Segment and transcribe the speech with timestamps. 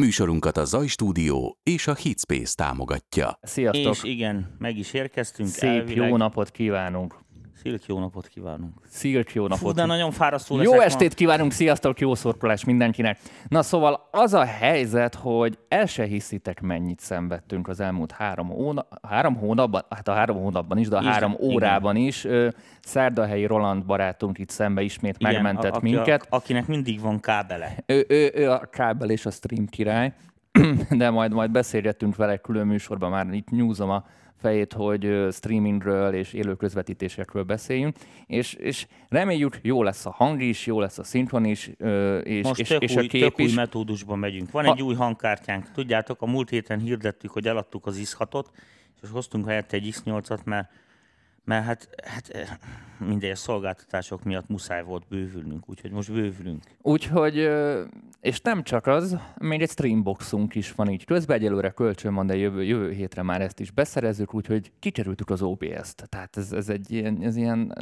[0.00, 3.38] Műsorunkat a Zaj Stúdió és a Hitspace támogatja.
[3.42, 3.94] Sziasztok!
[3.94, 5.48] És igen, meg is érkeztünk.
[5.48, 6.08] Szép elvileg.
[6.08, 7.14] jó napot kívánunk!
[7.62, 8.72] Szilk jó napot kívánunk.
[8.88, 9.74] Szilk jó Fú, napot!
[9.74, 13.18] de nagyon fárasztó Jó estét kívánunk, sziasztok, jó szorkolás mindenkinek.
[13.48, 18.86] Na szóval az a helyzet, hogy el se hiszitek, mennyit szenvedtünk az elmúlt három, hóna-
[19.02, 21.52] három hónapban, hát a három hónapban is, de a Igen, három igen.
[21.52, 22.24] órában is.
[22.24, 22.48] Ö,
[22.80, 25.30] Szerdahelyi Roland barátunk itt szembe ismét Ma.
[25.30, 26.26] megmentett a, aki, minket.
[26.30, 27.74] A, akinek mindig van kábele.
[27.86, 30.12] Ő, ő, ő a kábel és a stream király,
[30.90, 34.04] de majd, majd beszélgettünk vele külön műsorban, már itt nyúzom a
[34.40, 40.66] fejét, hogy streamingről és élő közvetítésekről beszéljünk, és, és reméljük jó lesz a hang is,
[40.66, 41.70] jó lesz a szinkron is,
[42.22, 43.54] és, Most és, tök, és a új, kép tök új is.
[43.54, 44.50] metódusban megyünk.
[44.50, 45.70] Van Ha- egy új hangkártyánk.
[45.72, 48.44] Tudjátok, a múlt héten hirdettük, hogy eladtuk az X6-ot,
[49.02, 50.70] és hoztunk helyette egy X8-at, mert,
[51.44, 52.48] mert hát, hát eh,
[53.06, 56.62] mindegy, a szolgáltatások miatt muszáj volt bővülnünk, úgyhogy most bővülünk.
[56.82, 57.48] Úgyhogy,
[58.20, 62.36] és nem csak az, még egy streamboxunk is van így közben, egyelőre kölcsön van, de
[62.36, 66.08] jövő, jövő hétre már ezt is beszerezzük, úgyhogy kikerültük az OBS-t.
[66.08, 67.74] Tehát ez, ez egy ilyen, ez ilyen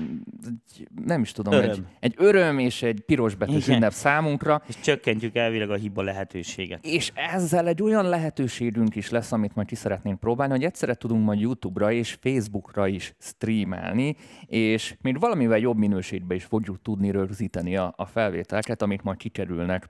[0.47, 1.71] egy, nem is tudom, Öröm.
[1.71, 3.77] Egy, egy öröm és egy pirosbetűs Igen.
[3.77, 6.85] ünnep számunkra, És csökkentjük elvileg a hiba lehetőséget.
[6.85, 11.25] És ezzel egy olyan lehetőségünk is lesz, amit majd ki szeretnénk próbálni, hogy egyszerre tudunk
[11.25, 13.15] majd YouTube-ra és Facebookra is
[13.59, 19.19] streamelni, és még valamivel jobb minőségben is fogjuk tudni rögzíteni a, a felvételeket, amik majd
[19.19, 19.87] kikerülnek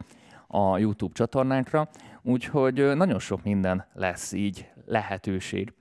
[0.46, 1.88] a YouTube csatornánkra.
[2.22, 5.72] Úgyhogy nagyon sok minden lesz így lehetőség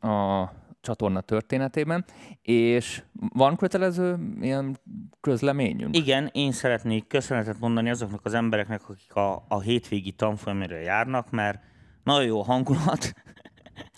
[0.00, 0.44] a
[0.80, 2.04] csatorna történetében,
[2.42, 3.02] és
[3.34, 4.76] van kötelező ilyen
[5.20, 5.96] közleményünk?
[5.96, 11.60] Igen, én szeretnék köszönetet mondani azoknak az embereknek, akik a, a hétvégi tanfolyamra járnak, mert
[12.04, 13.14] nagyon jó hangulat,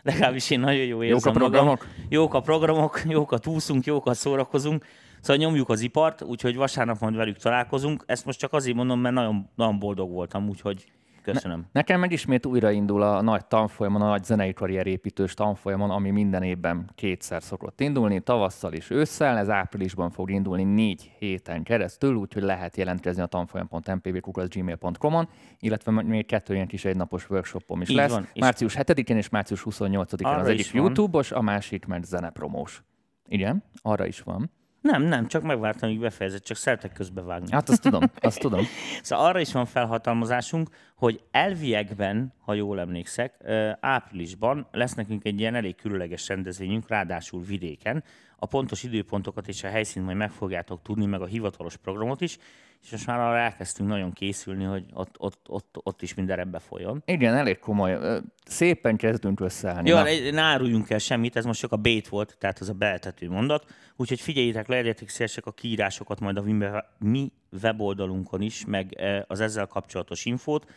[0.03, 1.79] legalábbis én nagyon jó érzem Jók a programok?
[1.79, 1.95] Magam.
[2.19, 4.85] Jók a programok, jókat úszunk, jókat szórakozunk,
[5.21, 8.05] szóval nyomjuk az ipart, úgyhogy vasárnap majd velük találkozunk.
[8.07, 10.85] Ezt most csak azért mondom, mert nagyon, nagyon boldog voltam, úgyhogy
[11.23, 11.67] köszönöm.
[11.73, 16.91] Nekem meg ismét újraindul a nagy tanfolyamon, a nagy zenei karrierépítős tanfolyamon, ami minden évben
[16.95, 22.77] kétszer szokott indulni, tavasszal és ősszel, ez áprilisban fog indulni négy héten keresztül, úgyhogy lehet
[22.77, 25.29] jelentkezni a tanfolyam.mpvkukac.gmail.com-on,
[25.59, 28.11] illetve még kettő ilyen kis egynapos workshopom is Így lesz.
[28.11, 30.73] van, Március 7-én és március 28-án Arra az egyik.
[30.73, 32.83] YouTube-os, a másik meg zenepromós.
[33.29, 34.51] Igen, arra is van.
[34.81, 37.51] Nem, nem, csak megvártam, amíg befejezett, csak szeretek közbevágni.
[37.51, 38.65] Hát azt tudom, azt tudom.
[39.03, 43.35] Szóval arra is van felhatalmazásunk, hogy elviekben, ha jól emlékszek,
[43.81, 48.05] áprilisban lesz nekünk egy ilyen elég különleges rendezvényünk, ráadásul vidéken.
[48.37, 52.39] A pontos időpontokat és a helyszínt majd meg fogjátok tudni, meg a hivatalos programot is,
[52.83, 56.59] és most már arra elkezdtünk nagyon készülni, hogy ott, ott, ott, ott is minden ebbe
[56.59, 57.03] folyjon.
[57.07, 58.21] Igen, elég komoly.
[58.45, 59.89] Szépen kezdünk összeállni.
[59.89, 62.73] Jó, ne, ne áruljunk el semmit, ez most csak a bait volt, tehát az a
[62.73, 63.65] beeltető mondat.
[63.97, 67.33] Úgyhogy figyeljétek le, legyetek szívesek a kiírásokat majd a mi web- mi
[67.63, 70.71] weboldalunkon is, meg az ezzel kapcsolatos infót.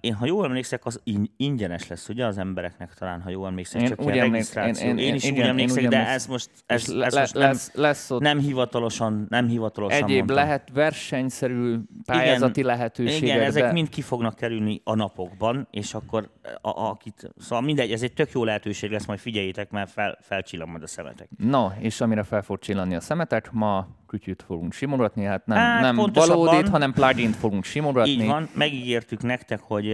[0.00, 3.80] Én, ha jól emlékszek, az in- ingyenes lesz, ugye, az embereknek talán, ha jól emlékszek,
[3.80, 4.88] Én csak úgy ilyen emlék- regisztráció.
[4.88, 6.16] én- Én, én- is igen, úgy én emlékszek, úgy de emlékszem.
[6.16, 10.16] ez most, ez, le- ez most nem, lesz, lesz ott nem hivatalosan, nem hivatalosan Egyéb
[10.16, 10.36] mondtam.
[10.36, 13.22] lehet versenyszerű pályázati lehetőségek.
[13.22, 13.72] Igen, ezek de...
[13.72, 18.12] mind ki fognak kerülni a napokban, és akkor a, a, akit, szóval mindegy, ez egy
[18.12, 21.28] tök jó lehetőség lesz, majd figyeljétek, mert fel, felcsillan majd a szemetek.
[21.38, 25.80] No, és amire fel fog csillanni a szemetek, ma kütyűt fogunk simogatni, hát nem, Hát,
[25.80, 28.10] nem pontosabban- valódit, hanem plugin-t fogunk simogatni.
[28.10, 29.86] Így van, megígértük nektek, hogy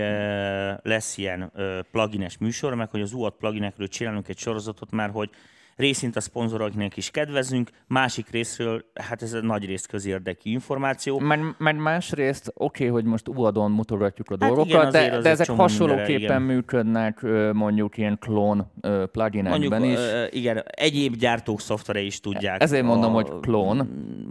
[0.83, 1.53] lesz ilyen
[1.91, 5.31] plugines műsor, meg hogy az UAD pluginekről csinálunk egy sorozatot, mert hogy
[5.81, 11.19] részint a szponzoroknak is kedvezünk, másik részről, hát ez a nagy rész közérdekű információ.
[11.19, 15.17] Mert, mert másrészt oké, okay, hogy most UAD-on mutogatjuk a Hát dolgokat, igen, de, de
[15.17, 18.73] egy ezek hasonlóképpen mindenre, működnek mondjuk ilyen klón
[19.13, 19.99] pluginekben is.
[20.31, 22.63] igen, egyéb gyártók szoftvere is tudják.
[22.63, 23.77] Ezért mondom, hogy klón.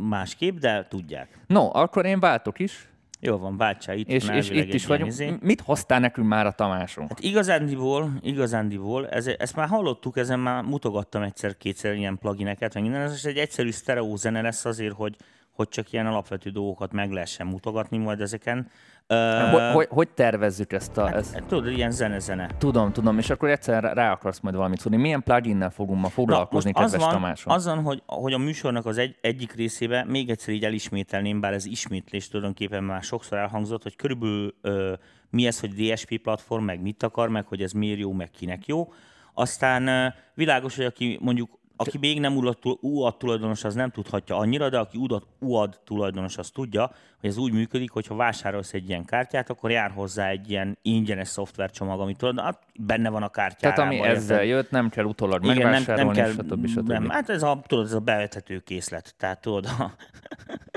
[0.09, 1.39] Másképp, de tudják.
[1.47, 2.89] No, akkor én váltok is,
[3.21, 4.07] Jó van, váltsál itt.
[4.07, 5.11] és, és itt is vagyunk.
[5.11, 5.33] izé.
[5.41, 7.09] Mit hoztál nekünk már a Tamásunk?
[7.09, 13.01] Hát igazándiból, igazándiból, ez, ezt már hallottuk, ezen már mutogattam egyszer-kétszer ilyen plugineket, meg minden,
[13.01, 15.15] ez egy egyszerű sztereó zene lesz azért, hogy,
[15.51, 18.69] hogy csak ilyen alapvető dolgokat meg lehessen mutogatni majd ezeken.
[19.09, 21.13] Hogy, Uh, hogy, hogy tervezzük ezt a...
[21.13, 21.33] Ezt?
[21.33, 22.49] hát, tudod, ilyen zene-zene.
[22.57, 24.97] Tudom, tudom, és akkor egyszer rá- akarsz majd valamit szólni.
[24.97, 27.53] Milyen pluginnel fogunk ma foglalkozni, az kedves van, Tamásom?
[27.53, 31.65] azon, hogy, hogy a műsornak az egy, egyik részébe még egyszer így elismételném, bár ez
[31.65, 34.93] ismétlés tulajdonképpen már sokszor elhangzott, hogy körülbelül ö,
[35.29, 38.65] mi ez, hogy DSP platform, meg mit akar, meg hogy ez miért jó, meg kinek
[38.65, 38.93] jó.
[39.33, 43.89] Aztán ö, világos, hogy aki mondjuk aki még nem UAD tul- UAD tulajdonos, az nem
[43.89, 44.99] tudhatja annyira, de aki
[45.39, 49.71] UAD, tulajdonos, az tudja, hogy ez úgy működik, hogy ha vásárolsz egy ilyen kártyát, akkor
[49.71, 53.75] jár hozzá egy ilyen ingyenes szoftvercsomag, ami tudod, hát benne van a kártyában.
[53.75, 56.67] Tehát ami ezzel jött, nem kell utólag Igen, nem, nem megvásárolni, kell, stb.
[56.67, 56.87] stb.
[56.87, 59.15] Nem, hát ez a, tudod, ez a bevethető készlet.
[59.17, 59.91] Tehát tudod, a...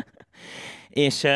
[0.88, 1.26] és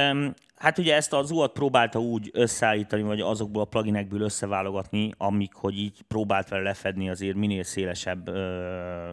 [0.56, 5.78] Hát ugye ezt az UAT próbálta úgy összeállítani, vagy azokból a pluginekből összeválogatni, amik, hogy
[5.78, 9.12] így próbált vele lefedni azért minél szélesebb ö,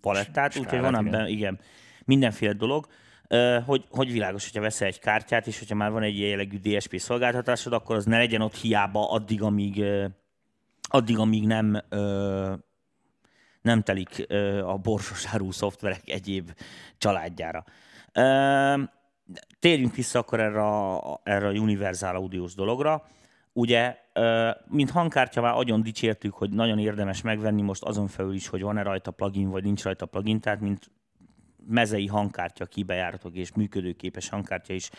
[0.00, 0.56] palettát.
[0.56, 1.58] Úgyhogy van ebben, igen,
[2.04, 2.86] mindenféle dolog.
[3.28, 6.98] Ö, hogy, hogy világos, hogyha veszel egy kártyát, és hogyha már van egy jellegű DSP
[6.98, 9.84] szolgáltatásod, akkor az ne legyen ott hiába addig, amíg,
[10.82, 12.52] addig, amíg nem ö,
[13.62, 16.50] nem telik ö, a borsosárú szoftverek egyéb
[16.98, 17.64] családjára.
[18.12, 18.82] Ö,
[19.58, 23.06] térjünk vissza akkor erre a, erre a Universal Audios dologra.
[23.52, 23.96] Ugye,
[24.66, 28.82] mint hangkártya már agyon dicsértük, hogy nagyon érdemes megvenni most azon felül is, hogy van-e
[28.82, 30.90] rajta plugin, vagy nincs rajta plugin, tehát mint
[31.66, 34.90] mezei hangkártya kibejáratok és működőképes hangkártya is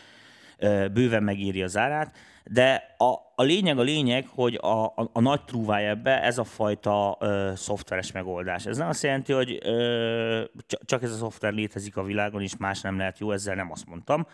[0.94, 2.16] bőven megéri az árát,
[2.52, 6.44] de a, a lényeg a lényeg, hogy a, a, a nagy trúváj ebbe ez a
[6.44, 8.66] fajta ö, szoftveres megoldás.
[8.66, 10.44] Ez nem azt jelenti, hogy ö,
[10.86, 13.88] csak ez a szoftver létezik a világon, és más nem lehet jó, ezzel nem azt
[13.88, 14.28] mondtam,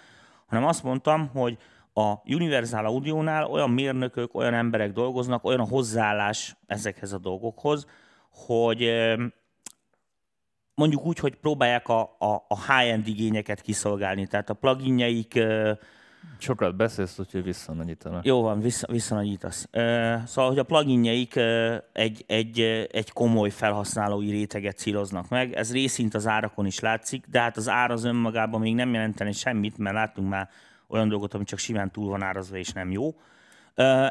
[0.45, 1.57] hanem azt mondtam, hogy
[1.94, 7.86] a Universal Audio-nál olyan mérnökök, olyan emberek dolgoznak, olyan a hozzáállás ezekhez a dolgokhoz,
[8.30, 8.92] hogy
[10.75, 14.27] mondjuk úgy, hogy próbálják a, a, a high-end igényeket kiszolgálni.
[14.27, 15.39] Tehát a pluginjeik
[16.38, 18.25] Sokat beszélsz, úgyhogy visszanagyítanak.
[18.25, 19.68] Jó van, vissza, visszanagyítasz.
[20.25, 21.36] Szóval, hogy a pluginjeik
[21.94, 22.60] egy, egy,
[22.92, 25.54] egy komoly felhasználói réteget céloznak meg.
[25.54, 29.31] Ez részint az árakon is látszik, de hát az ár az önmagában még nem jelenteni
[29.31, 30.50] semmit, mert láttunk már
[30.88, 33.16] olyan dolgot, ami csak simán túl van árazva és nem jó.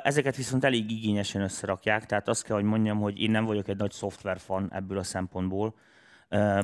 [0.02, 3.76] Ezeket viszont elég igényesen összerakják, tehát azt kell, hogy mondjam, hogy én nem vagyok egy
[3.76, 5.74] nagy szoftverfan ebből a szempontból,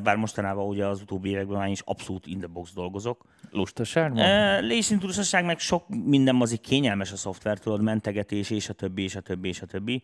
[0.03, 3.25] bár mostanában ugye az utóbbi években már is abszolút in the box dolgozok.
[3.51, 4.23] Lustaság van?
[4.61, 9.17] Uh, lustaság, meg sok minden azért kényelmes a szoftver, tudod, mentegetés, és a többi, és
[9.17, 10.03] a többi, és a többi.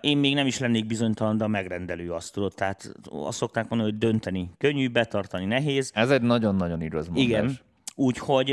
[0.00, 2.54] Én még nem is lennék bizonytalan, de a megrendelő azt tudod.
[2.54, 5.90] Tehát azt szokták mondani, hogy dönteni könnyű, betartani nehéz.
[5.94, 7.24] Ez egy nagyon-nagyon igaz mondás.
[7.24, 7.58] Igen.
[7.94, 8.50] Úgyhogy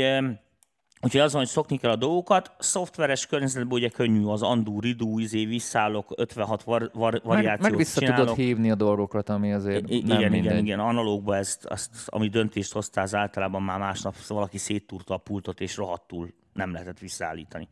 [1.04, 5.44] Úgyhogy azon, hogy szokni kell a dolgokat, szoftveres környezetben ugye könnyű az andú, ridú, izé,
[5.44, 8.20] visszállok, 56 var, var, variációt meg, meg vissza csinálok.
[8.20, 10.52] tudod hívni a dolgokat, ami azért I- nem igen, mindegy.
[10.52, 15.16] igen, igen, analógba ezt, azt, ami döntést hoztál, az általában már másnap valaki széttúrta a
[15.16, 17.68] pultot, és rohadtul nem lehetett visszaállítani.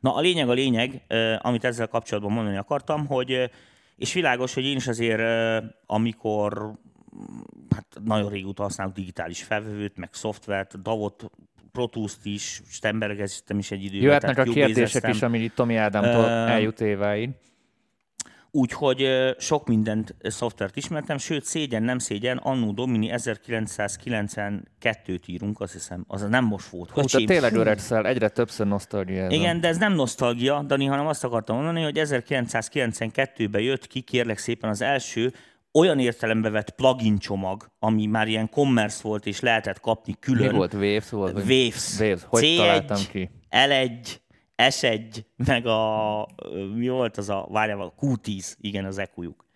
[0.00, 1.02] Na a lényeg a lényeg,
[1.38, 3.50] amit ezzel kapcsolatban mondani akartam, hogy
[3.96, 5.22] és világos, hogy én is azért,
[5.86, 6.72] amikor
[7.74, 11.30] hát nagyon régóta használok digitális felvevőt, meg szoftvert, Davot
[11.78, 14.02] Protust is, Stembergeztem is egy időben.
[14.02, 17.30] Jöhetnek a kérdések is, ami itt Tomi Ádámtól uh, eljut éváig.
[18.50, 19.08] Úgyhogy
[19.38, 26.22] sok mindent szoftvert ismertem, sőt szégyen, nem szégyen, Annó Domini 1992-t írunk, azt hiszem, az
[26.22, 26.90] nem most volt.
[26.90, 29.28] Hú, de tényleg öregszel, egyre többször nosztalgia.
[29.28, 34.38] Igen, de ez nem nosztalgia, Dani, hanem azt akartam mondani, hogy 1992-ben jött ki, kérlek
[34.38, 35.32] szépen az első
[35.72, 40.50] olyan értelembe vett plugin csomag, ami már ilyen commerce volt, és lehetett kapni külön.
[40.50, 40.74] Mi volt?
[40.74, 41.34] Waves volt?
[41.34, 41.98] Waves.
[41.98, 42.22] Waves.
[42.26, 43.30] Hogy C1, találtam ki?
[43.50, 44.16] L1,
[44.56, 46.28] S1, meg a,
[46.74, 49.46] mi volt az a, várjál, Q10, igen, az EQ-juk.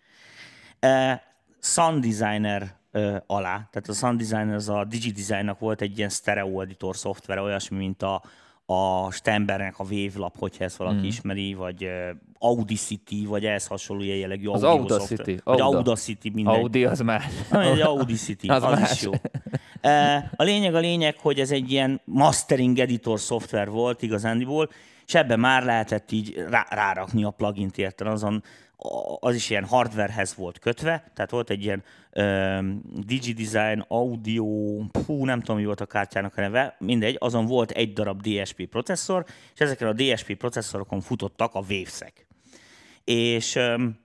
[0.81, 1.11] Uh,
[1.59, 6.61] Sound Designer uh, alá, tehát a Sound Designer az a DigiDesign-nak volt egy ilyen stereo
[6.61, 8.23] editor szoftver, olyasmi, mint a,
[8.65, 11.03] a Stembernek a Wavelab, hogyha ezt valaki mm.
[11.03, 11.89] ismeri, vagy
[12.39, 15.41] Audacity, vagy ehhez hasonló ilyen jellegű az Audacity.
[15.43, 16.55] Vagy Audacity, mindegy.
[16.55, 17.25] Audi az más.
[17.51, 18.91] Egy Audacity, az, az más.
[18.91, 19.11] is jó.
[20.35, 24.69] A lényeg a lényeg, hogy ez egy ilyen mastering editor szoftver volt igazándiból,
[25.05, 28.43] és ebben már lehetett így rá, rárakni a plugin-t érten azon,
[29.19, 34.45] az is ilyen hardwarehez volt kötve, tehát volt egy ilyen um, DigiDesign, Audio,
[35.05, 38.65] hú, nem tudom, mi volt a kártyának a neve, mindegy, azon volt egy darab DSP
[38.65, 42.27] processzor, és ezeken a DSP processzorokon futottak a Waves-ek.
[43.03, 43.99] És um,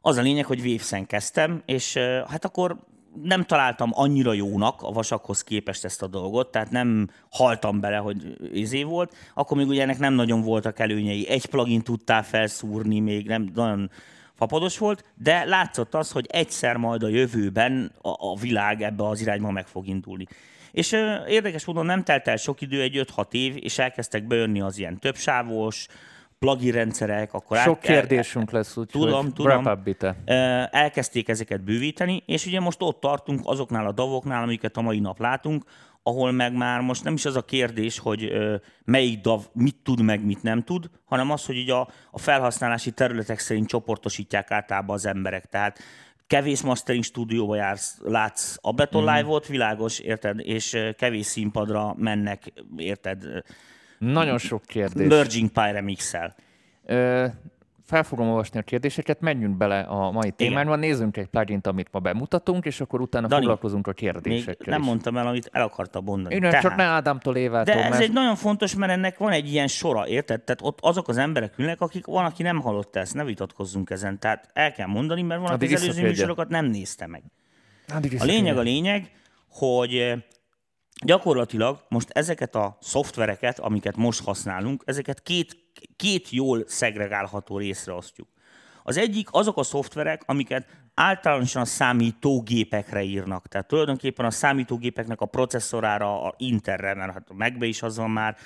[0.00, 2.76] az a lényeg, hogy Waves-en kezdtem, és uh, hát akkor
[3.22, 8.36] nem találtam annyira jónak a vasakhoz képest ezt a dolgot, tehát nem haltam bele, hogy
[8.52, 9.14] izé volt.
[9.34, 11.28] Akkor még ugye ennek nem nagyon voltak előnyei.
[11.28, 13.90] Egy plugin tudtál felszúrni, még nem nagyon
[14.34, 19.20] fapados volt, de látszott az, hogy egyszer majd a jövőben a, a világ ebbe az
[19.20, 20.26] irányba meg fog indulni.
[20.72, 24.60] És ö, érdekes módon nem telt el sok idő, egy 5-6 év, és elkezdtek bejönni
[24.60, 25.86] az ilyen többsávos,
[26.40, 29.66] plugin rendszerek, akkor Sok át, kérdésünk lesz, úgyhogy tudom, tudom,
[30.70, 35.18] elkezdték ezeket bővíteni, és ugye most ott tartunk azoknál a davoknál, amiket a mai nap
[35.18, 35.64] látunk,
[36.02, 38.32] ahol meg már most nem is az a kérdés, hogy
[38.84, 42.90] melyik DAV mit tud, meg mit nem tud, hanem az, hogy ugye a, a felhasználási
[42.90, 45.44] területek szerint csoportosítják általában az emberek.
[45.44, 45.78] Tehát
[46.26, 49.14] kevés mastering stúdióba jársz, látsz Ableton mm.
[49.14, 53.24] Live-ot, világos, érted, és kevés színpadra mennek, érted,
[54.00, 55.08] nagyon sok kérdés.
[55.08, 56.34] Merging Py remix -el.
[57.84, 62.00] fel fogom olvasni a kérdéseket, menjünk bele a mai témába, nézzünk egy plugin amit ma
[62.00, 64.86] bemutatunk, és akkor utána Dani, foglalkozunk a kérdésekkel még nem is.
[64.86, 66.34] mondtam el, amit el akartam mondani.
[66.34, 67.74] Én Tehát, csak ne Ádámtól Évától.
[67.74, 68.02] De ez mert...
[68.02, 70.42] egy nagyon fontos, mert ennek van egy ilyen sora, érted?
[70.42, 74.18] Tehát ott azok az emberek ülnek, akik van, aki nem hallott ezt, ne vitatkozzunk ezen.
[74.18, 77.22] Tehát el kell mondani, mert van, aki az előző műsorokat nem nézte meg.
[78.18, 79.10] A lényeg a lényeg,
[79.50, 80.14] hogy
[81.04, 85.56] gyakorlatilag most ezeket a szoftvereket, amiket most használunk, ezeket két,
[85.96, 88.28] két jól szegregálható részre osztjuk.
[88.82, 93.48] Az egyik azok a szoftverek, amiket általánosan a számítógépekre írnak.
[93.48, 98.10] Tehát tulajdonképpen a számítógépeknek a processzorára, a Interre, mert hát a Macbe is az van
[98.10, 98.36] már,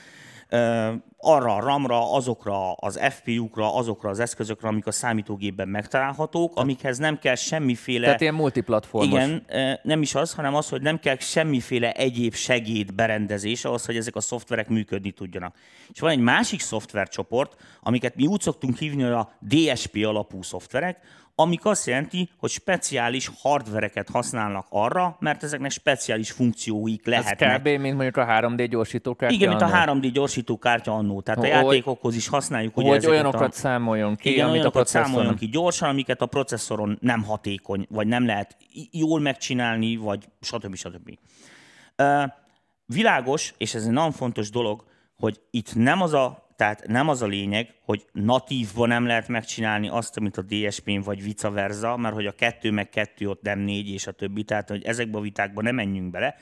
[1.19, 7.19] arra a RAM-ra, azokra az FPU-kra, azokra az eszközökre, amik a számítógépben megtalálhatók, amikhez nem
[7.19, 8.05] kell semmiféle...
[8.05, 9.23] Tehát ilyen multiplatformos.
[9.23, 9.47] Igen,
[9.83, 14.17] nem is az, hanem az, hogy nem kell semmiféle egyéb segéd berendezés ahhoz, hogy ezek
[14.17, 15.57] a szoftverek működni tudjanak.
[15.93, 20.99] És van egy másik szoftvercsoport, amiket mi úgy szoktunk hívni, hogy a DSP alapú szoftverek,
[21.35, 27.51] amik azt jelenti, hogy speciális hardvereket használnak arra, mert ezeknek speciális funkcióik lehetnek.
[27.51, 27.67] Ez kb.
[27.67, 31.21] mint mondjuk a 3D gyorsítókártya Igen, mint a 3D gyorsítókártya annó.
[31.21, 32.75] Tehát hogy, a játékokhoz is használjuk.
[32.75, 36.27] Hogy ugye olyanokat a, számoljon ki, igen, amit olyanokat a számoljon ki gyorsan, amiket a
[36.27, 38.57] processzoron nem hatékony, vagy nem lehet
[38.91, 40.75] jól megcsinálni, vagy stb.
[40.75, 41.19] stb.
[41.99, 42.23] Uh,
[42.87, 44.85] világos, és ez egy nagyon fontos dolog,
[45.17, 49.89] hogy itt nem az a tehát nem az a lényeg, hogy natívban nem lehet megcsinálni
[49.89, 53.59] azt, amit a DSP-n vagy vice versa, mert hogy a kettő meg kettő ott nem
[53.59, 56.35] négy és a többi, tehát hogy ezekbe a vitákba nem menjünk bele,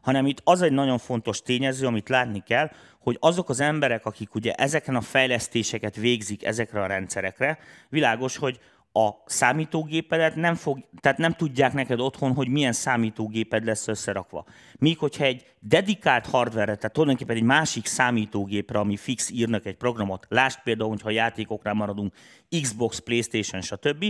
[0.00, 4.34] hanem itt az egy nagyon fontos tényező, amit látni kell, hogy azok az emberek, akik
[4.34, 8.60] ugye ezeken a fejlesztéseket végzik ezekre a rendszerekre, világos, hogy
[8.92, 14.44] a számítógépedet nem, fog, tehát nem tudják neked otthon, hogy milyen számítógéped lesz összerakva.
[14.78, 20.26] Míg hogyha egy dedikált hardware tehát tulajdonképpen egy másik számítógépre, ami fix írnak egy programot,
[20.28, 22.14] lásd például, hogyha játékoknál maradunk,
[22.62, 24.04] Xbox, Playstation, stb.,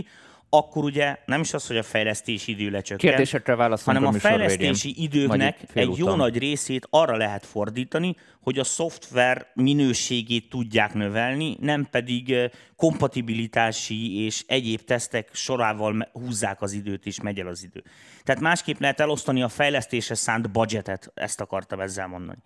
[0.55, 3.55] akkor ugye nem is az, hogy a fejlesztési idő lecsökken, Kérdésekre
[3.85, 5.05] hanem a, a fejlesztési végén.
[5.05, 11.87] időknek egy jó nagy részét arra lehet fordítani, hogy a szoftver minőségét tudják növelni, nem
[11.91, 17.83] pedig kompatibilitási és egyéb tesztek sorával húzzák az időt és megy el az idő.
[18.23, 22.39] Tehát másképp lehet elosztani a fejlesztésre szánt budgetet, ezt akartam ezzel mondani.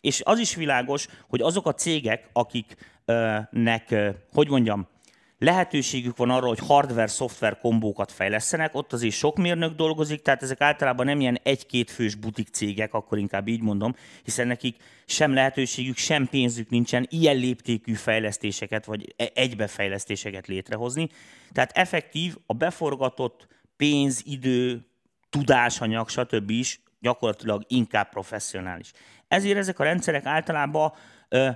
[0.00, 3.94] És az is világos, hogy azok a cégek, akiknek,
[4.32, 4.88] hogy mondjam,
[5.38, 11.06] lehetőségük van arra, hogy hardware-szoftver kombókat fejlesztenek, ott azért sok mérnök dolgozik, tehát ezek általában
[11.06, 14.76] nem ilyen egy-két fős butik cégek, akkor inkább így mondom, hiszen nekik
[15.06, 21.08] sem lehetőségük, sem pénzük nincsen ilyen léptékű fejlesztéseket, vagy e- egybefejlesztéseket létrehozni.
[21.52, 24.86] Tehát effektív a beforgatott pénz, idő,
[25.30, 26.50] tudásanyag, stb.
[26.50, 28.92] is gyakorlatilag inkább professzionális.
[29.28, 30.92] Ezért ezek a rendszerek általában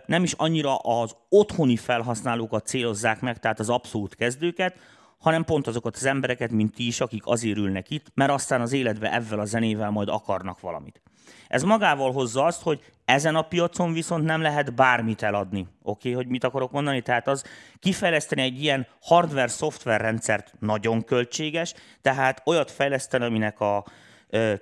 [0.07, 4.77] nem is annyira az otthoni felhasználókat célozzák meg, tehát az abszolút kezdőket,
[5.19, 8.73] hanem pont azokat az embereket, mint ti is, akik azért ülnek itt, mert aztán az
[8.73, 11.03] életbe ezzel a zenével majd akarnak valamit.
[11.49, 15.61] Ez magával hozza azt, hogy ezen a piacon viszont nem lehet bármit eladni.
[15.61, 17.03] Oké, okay, hogy mit akarok mondani?
[17.03, 17.45] Tehát az
[17.79, 23.85] kifejleszteni egy ilyen hardware-szoftver rendszert nagyon költséges, tehát olyat fejleszteni, aminek a,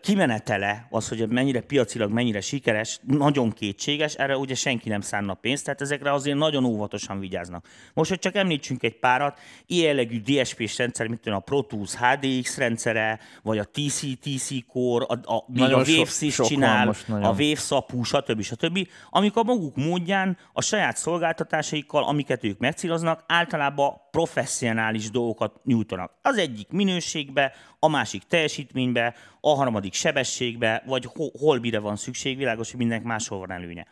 [0.01, 5.65] kimenetele, az, hogy mennyire piacilag, mennyire sikeres, nagyon kétséges, erre ugye senki nem szánna pénzt,
[5.65, 7.67] tehát ezekre azért nagyon óvatosan vigyáznak.
[7.95, 12.57] Most, hogy csak említsünk egy párat, ilyen jellegű DSP-s rendszer, mint a Pro Tools HDX
[12.57, 18.03] rendszere, vagy a TC-TC Core, a, a, még a Waves is csinál, a Wave Sapu,
[18.03, 18.43] stb.
[18.43, 26.13] stb., amik a maguk módján a saját szolgáltatásaikkal, amiket ők megcéloznak, általában professzionális dolgokat nyújtanak.
[26.23, 29.15] Az egyik minőségbe, a másik teljesítménybe,
[29.51, 33.87] a harmadik sebességbe, vagy hol, hol mire van szükség, világos, hogy mindenki máshol van előnye.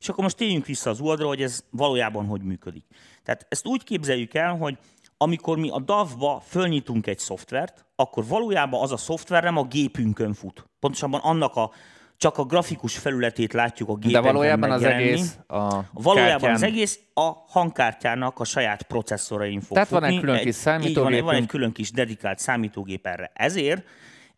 [0.00, 2.84] És akkor most térjünk vissza az oldalra, hogy ez valójában hogy működik.
[3.22, 4.78] Tehát ezt úgy képzeljük el, hogy
[5.16, 10.34] amikor mi a DAV-ba fölnyitunk egy szoftvert, akkor valójában az a szoftver nem a gépünkön
[10.34, 10.66] fut.
[10.80, 11.70] Pontosabban annak a
[12.16, 16.54] csak a grafikus felületét látjuk a gépen De valójában az egész a Valójában kártyán...
[16.54, 20.06] az egész a hangkártyának a saját processzorain fog Tehát futni.
[20.06, 21.14] van egy külön kis számítógép.
[21.14, 23.30] Van, van egy külön kis dedikált számítógép erre.
[23.34, 23.86] Ezért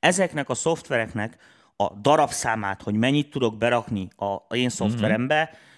[0.01, 1.37] ezeknek a szoftvereknek
[1.77, 5.69] a darabszámát, hogy mennyit tudok berakni a én szoftverembe, mm-hmm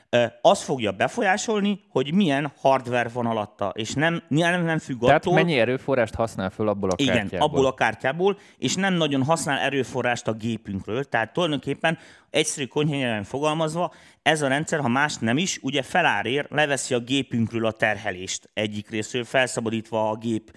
[0.40, 5.34] az fogja befolyásolni, hogy milyen hardware van alatta, és nem, nem, nem függ Tehát attól...
[5.34, 7.48] mennyi erőforrást használ föl abból a igen, kártyából.
[7.48, 11.04] abból a kártyából, és nem nagyon használ erőforrást a gépünkről.
[11.04, 11.98] Tehát tulajdonképpen
[12.30, 17.66] egyszerű konyhanyelven fogalmazva, ez a rendszer, ha más nem is, ugye felárér, leveszi a gépünkről
[17.66, 20.56] a terhelést egyik részről, felszabadítva a gép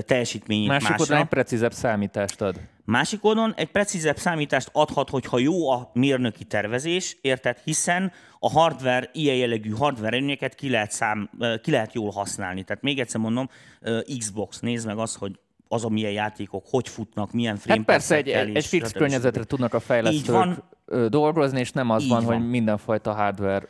[0.00, 1.02] teljesítményét Másik másra.
[1.02, 2.60] oldalon egy precízebb számítást ad.
[2.84, 7.58] Másik oldalon egy precízebb számítást adhat, hogyha jó a mérnöki tervezés, érted?
[7.64, 11.30] Hiszen a hardware, ilyen jellegű hardware előnyeket ki lehet, szám,
[11.62, 12.62] ki lehet jól használni.
[12.62, 13.48] Tehát még egyszer mondom,
[14.18, 18.16] Xbox, nézd meg azt, hogy az a milyen játékok, hogy futnak, milyen frame Hát persze,
[18.16, 20.64] egy, egy, egy fix környezetre tudnak a fejlesztők Így van.
[21.08, 22.36] dolgozni, és nem az van, van.
[22.36, 23.68] hogy mindenfajta hardware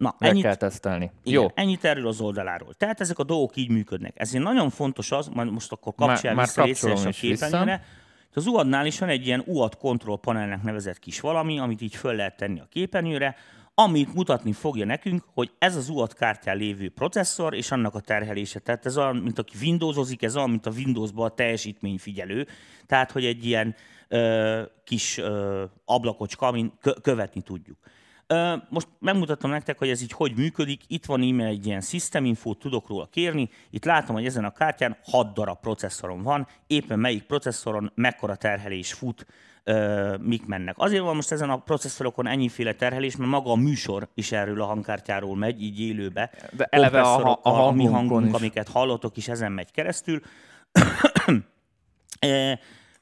[0.00, 1.10] Na, le ennyit, kell tesztelni.
[1.22, 2.74] Igen, Jó, ennyit erről az oldaláról.
[2.74, 4.12] Tehát ezek a dolgok így működnek.
[4.16, 7.84] Ezért nagyon fontos az, majd most akkor kapcsolják már vissza kapcsolom a képernyőre,
[8.34, 12.14] az UAD-nál is van egy ilyen UAD control panelnek nevezett kis valami, amit így föl
[12.14, 13.36] lehet tenni a képernyőre,
[13.74, 18.58] amit mutatni fogja nekünk, hogy ez az UAD kártyán lévő processzor és annak a terhelése.
[18.58, 22.46] Tehát ez olyan, mint aki Windowsozik, ez olyan, mint a Windowsban a teljesítményfigyelő.
[22.86, 23.74] Tehát, hogy egy ilyen
[24.08, 27.78] ö, kis ö, ablakocska, amin kö- követni tudjuk.
[28.68, 30.80] Most megmutatom nektek, hogy ez így hogy működik.
[30.86, 33.50] Itt van íme egy ilyen system infót tudok róla kérni.
[33.70, 36.46] Itt látom, hogy ezen a kártyán 6 darab processzorom van.
[36.66, 39.26] Éppen melyik processzoron mekkora terhelés fut,
[40.20, 40.74] mik mennek.
[40.78, 44.66] Azért van most ezen a processzorokon ennyiféle terhelés, mert maga a műsor is erről a
[44.66, 46.30] hangkártyáról megy, így élőbe.
[46.52, 48.32] De eleve a ha- Kompresszorokkal, a mi hangunk, is.
[48.32, 50.20] amiket hallotok is, ezen megy keresztül.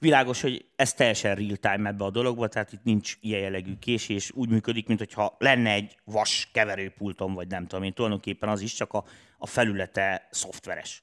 [0.01, 4.49] Világos, hogy ez teljesen real-time ebbe a dologba, tehát itt nincs ilyen jellegű késés, úgy
[4.49, 8.93] működik, mint hogyha lenne egy vas keverőpulton, vagy nem tudom én, tulajdonképpen az is csak
[8.93, 9.05] a,
[9.39, 11.03] a felülete szoftveres.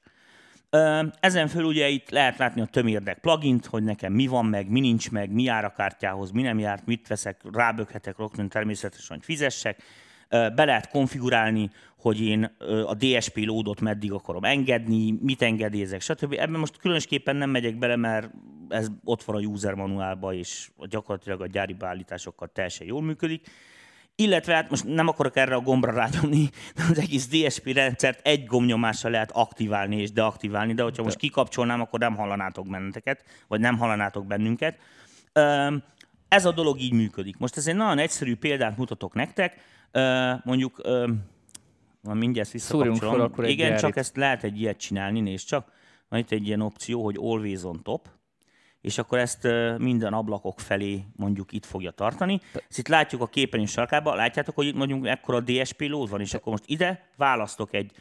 [1.20, 4.80] Ezen föl ugye itt lehet látni a tömérdek plugint, hogy nekem mi van meg, mi
[4.80, 9.24] nincs meg, mi jár a kártyához, mi nem járt, mit veszek, ráböghetek rögtön természetesen, hogy
[9.24, 9.82] fizessek.
[10.28, 12.56] Be lehet konfigurálni, hogy én
[12.86, 16.32] a DSP loadot meddig akarom engedni, mit engedélyezek, stb.
[16.32, 18.30] Ebben most különösképpen nem megyek bele, mert
[18.68, 23.46] ez ott van a user manuálban, és gyakorlatilag a gyári beállításokkal teljesen jól működik.
[24.18, 28.46] Illetve hát most nem akarok erre a gombra rányomni, de az egész DSP rendszert egy
[28.46, 33.78] gombnyomással lehet aktiválni és deaktiválni, de hogyha most kikapcsolnám, akkor nem hallanátok benneteket, vagy nem
[33.78, 34.78] hallanátok bennünket.
[36.28, 37.36] Ez a dolog így működik.
[37.38, 39.74] Most ez egy nagyon egyszerű példát mutatok nektek.
[40.44, 40.80] Mondjuk,
[42.00, 43.32] van mindjárt visszakapcsolom.
[43.32, 43.96] fel Igen, csak gyárit.
[43.96, 45.72] ezt lehet egy ilyet csinálni, nézd csak.
[46.08, 48.08] Van itt egy ilyen opció, hogy always on top,
[48.80, 52.40] és akkor ezt minden ablakok felé mondjuk itt fogja tartani.
[52.68, 56.34] Ezt itt látjuk a képernyő sarkában, látjátok, hogy itt mondjuk ekkora DSP load van, és
[56.34, 57.92] akkor most ide választok egy,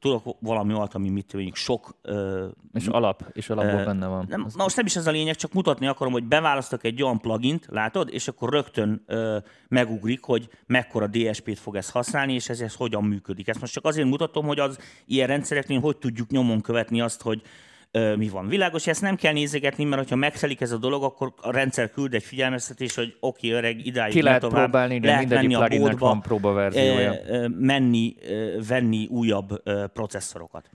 [0.00, 4.26] tudok valami olyat, ami mit mondjuk sok ö, és alap, és alapból benne van.
[4.28, 7.20] nem, na most nem is ez a lényeg, csak mutatni akarom, hogy beválasztok egy olyan
[7.20, 12.60] plugint, látod, és akkor rögtön ö, megugrik, hogy mekkora DSP-t fog ez használni, és ez,
[12.60, 13.48] ez hogyan működik.
[13.48, 17.42] Ezt most csak azért mutatom, hogy az ilyen rendszereknél hogy tudjuk nyomon követni azt, hogy
[17.42, 17.48] ö,
[17.92, 18.48] mi van.
[18.48, 22.14] Világos, ezt nem kell nézegetni, mert ha megfelik ez a dolog, akkor a rendszer küld
[22.14, 24.62] egy figyelmeztetés, hogy oké, okay, öreg, idáig Ki lehet tovább.
[24.62, 27.14] próbálni, igen, lehet menni a boltba, van próbaverziója.
[27.48, 28.14] menni,
[28.68, 30.70] venni újabb processzorokat.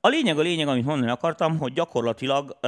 [0.00, 2.58] A lényeg a lényeg, amit mondani akartam, hogy gyakorlatilag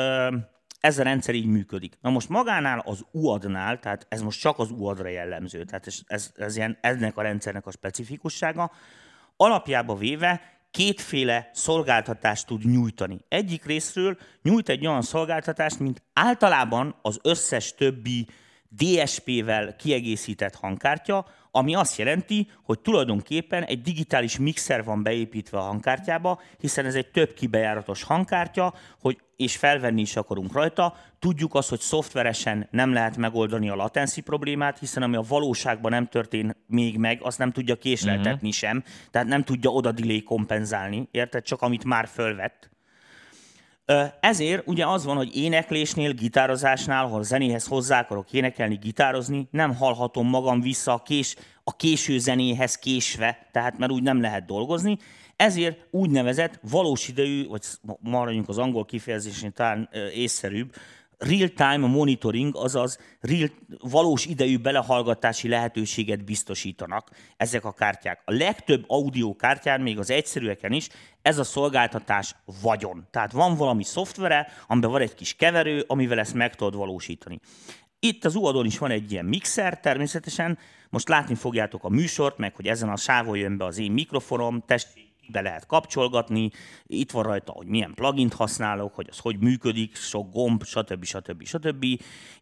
[0.80, 1.98] ez a rendszer így működik.
[2.00, 6.32] Na most magánál az UAD-nál, tehát ez most csak az UAD-ra jellemző, tehát ez, ez,
[6.36, 8.70] ez ilyen, ennek a rendszernek a specifikussága,
[9.36, 13.18] alapjába véve kétféle szolgáltatást tud nyújtani.
[13.28, 18.26] Egyik részről nyújt egy olyan szolgáltatást, mint általában az összes többi
[18.68, 26.40] DSP-vel kiegészített hangkártya, ami azt jelenti, hogy tulajdonképpen egy digitális mixer van beépítve a hangkártyába,
[26.58, 30.96] hiszen ez egy több kibejáratos hangkártya, hogy, és felvenni is akarunk rajta.
[31.18, 36.06] Tudjuk azt, hogy szoftveresen nem lehet megoldani a latency problémát, hiszen ami a valóságban nem
[36.06, 41.44] történt még meg, azt nem tudja késleltetni sem, tehát nem tudja oda delay kompenzálni, érted?
[41.44, 42.70] Csak amit már fölvett.
[44.20, 50.28] Ezért ugye az van, hogy éneklésnél, gitározásnál, ha zenéhez hozzá akarok énekelni, gitározni, nem hallhatom
[50.28, 54.98] magam vissza a, kés, a késő zenéhez késve, tehát mert úgy nem lehet dolgozni.
[55.36, 57.62] Ezért úgynevezett valós idejű, vagy
[58.00, 60.74] maradjunk az angol kifejezésén talán észszerűbb,
[61.20, 68.22] real-time monitoring, azaz real, valós idejű belehallgatási lehetőséget biztosítanak ezek a kártyák.
[68.24, 70.88] A legtöbb audio kártyán, még az egyszerűeken is,
[71.22, 73.06] ez a szolgáltatás vagyon.
[73.10, 77.40] Tehát van valami szoftvere, amiben van egy kis keverő, amivel ezt meg tudod valósítani.
[77.98, 80.58] Itt az UAD-on is van egy ilyen mixer, természetesen.
[80.90, 84.62] Most látni fogjátok a műsort, meg hogy ezen a sávon jön be az én mikrofonom,
[84.66, 86.50] tessék, be lehet kapcsolgatni,
[86.86, 91.04] itt van rajta, hogy milyen plugint használok, hogy az hogy működik, sok gomb, stb.
[91.04, 91.44] stb.
[91.44, 91.84] stb.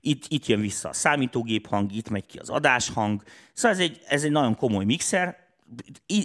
[0.01, 3.23] Itt, itt jön vissza a számítógép hang, itt megy ki az adáshang.
[3.53, 5.47] Szóval ez egy, ez egy nagyon komoly mixer,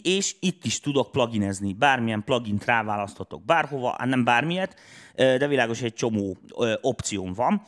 [0.04, 1.74] és itt is tudok pluginezni.
[1.74, 4.80] Bármilyen plugint ráválaszthatok bárhova, hát nem bármilyet,
[5.16, 6.38] de világos, egy csomó
[6.82, 7.62] opcióm van.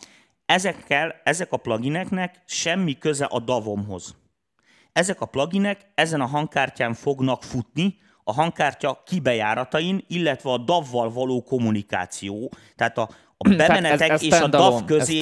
[0.45, 4.15] Ezekkel, ezek a plugineknek semmi köze a davomhoz.
[4.91, 11.41] Ezek a pluginek ezen a hangkártyán fognak futni, a hangkártya kibejáratain, illetve a DAV-val való
[11.43, 12.51] kommunikáció.
[12.75, 15.19] Tehát a, a bemenetek ez- ez és a DAV közé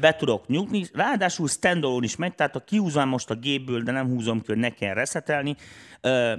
[0.00, 0.84] be tudok nyugni.
[0.92, 4.58] Ráadásul standalone is megy, tehát ha kihúzom most a gépből, de nem húzom ki, hogy
[4.58, 5.56] ne kell reszetelni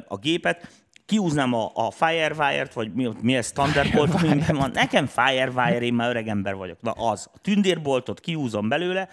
[0.08, 0.68] a gépet,
[1.06, 4.72] kihúznám a, a Firewire-t, vagy mi, mi ez Thunderbolt, minden van.
[4.74, 6.82] Nekem Firewire, én már öreg ember vagyok.
[6.82, 9.10] Na az, a tündérboltot kihúzom belőle,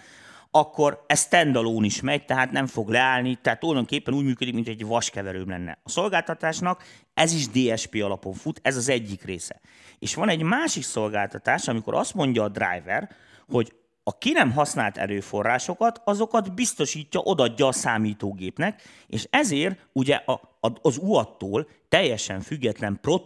[0.55, 4.85] akkor ez standalone is megy, tehát nem fog leállni, tehát tulajdonképpen úgy működik, mint egy
[4.85, 5.77] vaskeverőm lenne.
[5.83, 9.59] A szolgáltatásnak ez is DSP alapon fut, ez az egyik része.
[9.99, 13.09] És van egy másik szolgáltatás, amikor azt mondja a driver,
[13.49, 20.31] hogy a ki nem használt erőforrásokat, azokat biztosítja, odaadja a számítógépnek, és ezért ugye a,
[20.59, 23.21] a, az UAT-tól teljesen független Pro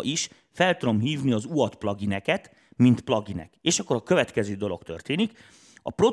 [0.00, 3.52] is fel tudom hívni az UAT plugineket, mint pluginek.
[3.60, 5.32] És akkor a következő dolog történik,
[5.86, 6.10] a Pro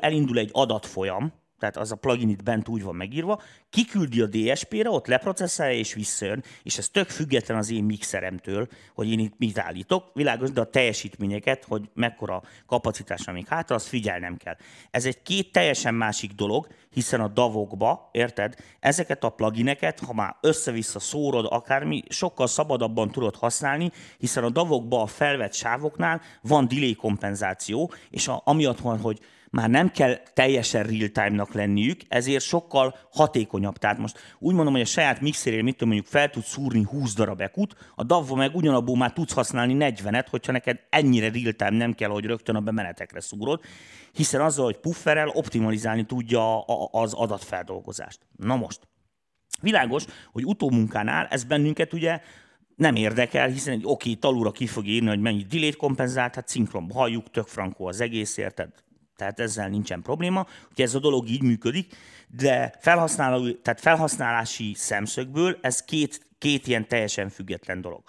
[0.00, 4.90] elindul egy adatfolyam, tehát az a plugin itt bent úgy van megírva, kiküldi a DSP-re,
[4.90, 9.58] ott leprocesszálja és visszajön, és ez tök független az én mixeremtől, hogy én itt mit
[9.58, 10.10] állítok.
[10.14, 14.56] Világos, de a teljesítményeket, hogy mekkora kapacitásra még hátra, azt figyelnem kell.
[14.90, 20.36] Ez egy két teljesen másik dolog, hiszen a davokba, érted, ezeket a plugineket, ha már
[20.40, 26.94] össze-vissza szórod akármi, sokkal szabadabban tudod használni, hiszen a davokba a felvett sávoknál van delay
[26.94, 33.76] kompenzáció, és a, amiatt van, hogy már nem kell teljesen real-time-nak lenniük, ezért sokkal hatékonyabb.
[33.76, 37.14] Tehát most úgy mondom, hogy a saját mixerért, mit tudom, mondjuk fel tudsz szúrni 20
[37.14, 41.92] darab ekut, a dav meg ugyanabból már tudsz használni 40-et, hogyha neked ennyire real-time nem
[41.92, 43.60] kell, hogy rögtön a bemenetekre szúrod,
[44.12, 48.20] hiszen azzal, hogy pufferrel optimalizálni tudja az adatfeldolgozást.
[48.36, 48.80] Na most,
[49.60, 52.20] Világos, hogy utómunkánál ez bennünket ugye
[52.76, 56.94] nem érdekel, hiszen egy oké, talúra ki fog írni, hogy mennyi delay kompenzált, hát szinkronba
[56.94, 58.72] halljuk, tök frankó az egész, érted?
[59.18, 61.96] Tehát ezzel nincsen probléma, hogy ez a dolog így működik,
[62.28, 68.02] de felhasználó, tehát felhasználási szemszögből ez két, két ilyen teljesen független dolog.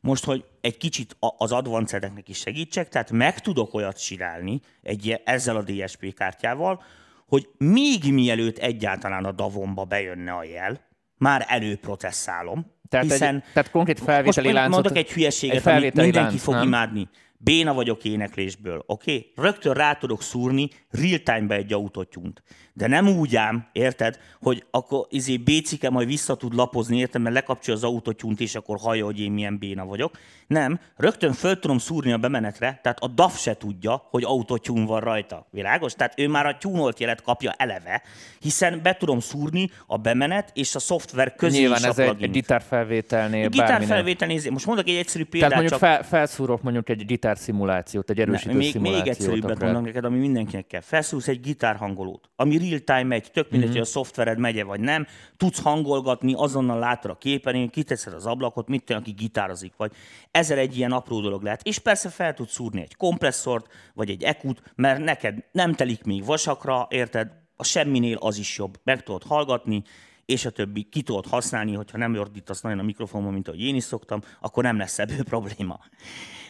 [0.00, 5.56] Most, hogy egy kicsit az advancedeknek is segítsek, tehát meg tudok olyat csinálni egy, ezzel
[5.56, 6.82] a DSP kártyával,
[7.28, 10.80] hogy még mielőtt egyáltalán a davomba bejönne a jel,
[11.18, 14.82] már előprocesszálom, Tehát, hiszen egy, tehát konkrét most felvételi mondjuk- láncot...
[14.82, 16.62] mondok egy hülyeséget, egy amit mindenki lánc, fog nem?
[16.62, 17.08] imádni.
[17.38, 19.16] Béna vagyok éneklésből, oké?
[19.16, 19.32] Okay?
[19.44, 22.42] Rögtön rá tudok szúrni real-time-be egy autotyunt.
[22.72, 27.34] De nem úgy ám, érted, hogy akkor izé Bécike majd vissza tud lapozni, érted, mert
[27.34, 30.18] lekapcsolja az autotyunt, és akkor hallja, hogy én milyen béna vagyok.
[30.46, 35.00] Nem, rögtön föl tudom szúrni a bemenetre, tehát a DAF se tudja, hogy autotyún van
[35.00, 35.46] rajta.
[35.50, 35.92] Világos?
[35.92, 38.02] Tehát ő már a tunolt jelet kapja eleve,
[38.40, 42.06] hiszen be tudom szúrni a bemenet és a szoftver közé Nyilván is a ez egy,
[42.06, 42.24] plugin.
[42.24, 43.78] egy gitárfelvételnél Egy bárminél.
[43.78, 44.50] gitárfelvétel nézi.
[44.50, 48.52] Most mondok egy egyszerű példát, Tehát mondjuk csak fel, felszúrok mondjuk egy gitárszimulációt, egy erősítő
[48.52, 49.04] ne, még, szimulációt.
[49.04, 49.64] még egyszerűbbet akár.
[49.72, 50.80] mondok neked, ami mindenkinek kell.
[50.80, 53.78] Felszúrsz egy gitárhangolót, ami real-time megy, tök mindegy, Mhm.
[53.78, 58.68] hogy a szoftvered megye vagy nem, tudsz hangolgatni, azonnal látod a képernyőn, kiteszed az ablakot,
[58.68, 59.92] mit tudom, aki gitározik, vagy
[60.30, 61.62] ezer egy ilyen apró dolog lehet.
[61.62, 66.24] És persze fel tudsz szúrni egy kompresszort, vagy egy ekut, mert neked nem telik még
[66.24, 67.30] vasakra, érted?
[67.56, 68.78] A semminél az is jobb.
[68.84, 69.82] Meg tudod hallgatni,
[70.26, 73.74] és a többi ki tudod használni, hogyha nem ordítasz nagyon a mikrofonban, mint ahogy én
[73.74, 75.78] is szoktam, akkor nem lesz ebből probléma.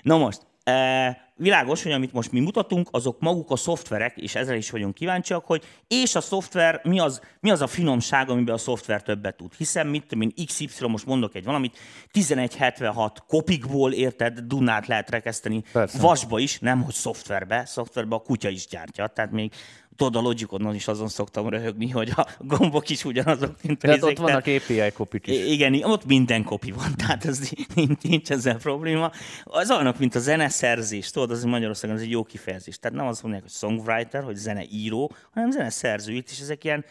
[0.03, 0.41] Na most,
[1.37, 5.47] világos, hogy amit most mi mutatunk, azok maguk a szoftverek, és ezzel is vagyunk kíváncsiak,
[5.47, 9.53] hogy és a szoftver, mi az, mi az a finomság, amiben a szoftver többet tud.
[9.57, 11.79] Hiszen, mit tudom én, XY, most mondok egy valamit,
[12.13, 15.99] 1176 kopikból, érted, Dunát lehet rekeszteni, Persze.
[15.99, 19.53] vasba is, nem hogy szoftverbe, szoftverbe a kutya is gyártja, tehát még
[19.97, 24.03] tudod, a Logiconon is azon szoktam röhögni, hogy a gombok is ugyanazok, mint a Tehát
[24.03, 25.45] ott izék, tehát- vannak API kopik is.
[25.45, 29.11] Igen, ott minden kopi van, tehát ez nincs, nincs ezzel probléma.
[29.45, 32.79] Az olyanok, mint a zeneszerzés, tudod, az Magyarországon ez egy jó kifejezés.
[32.79, 36.85] Tehát nem azt mondják, hogy songwriter, hogy zeneíró, hanem zeneszerző itt, és ezek ilyen,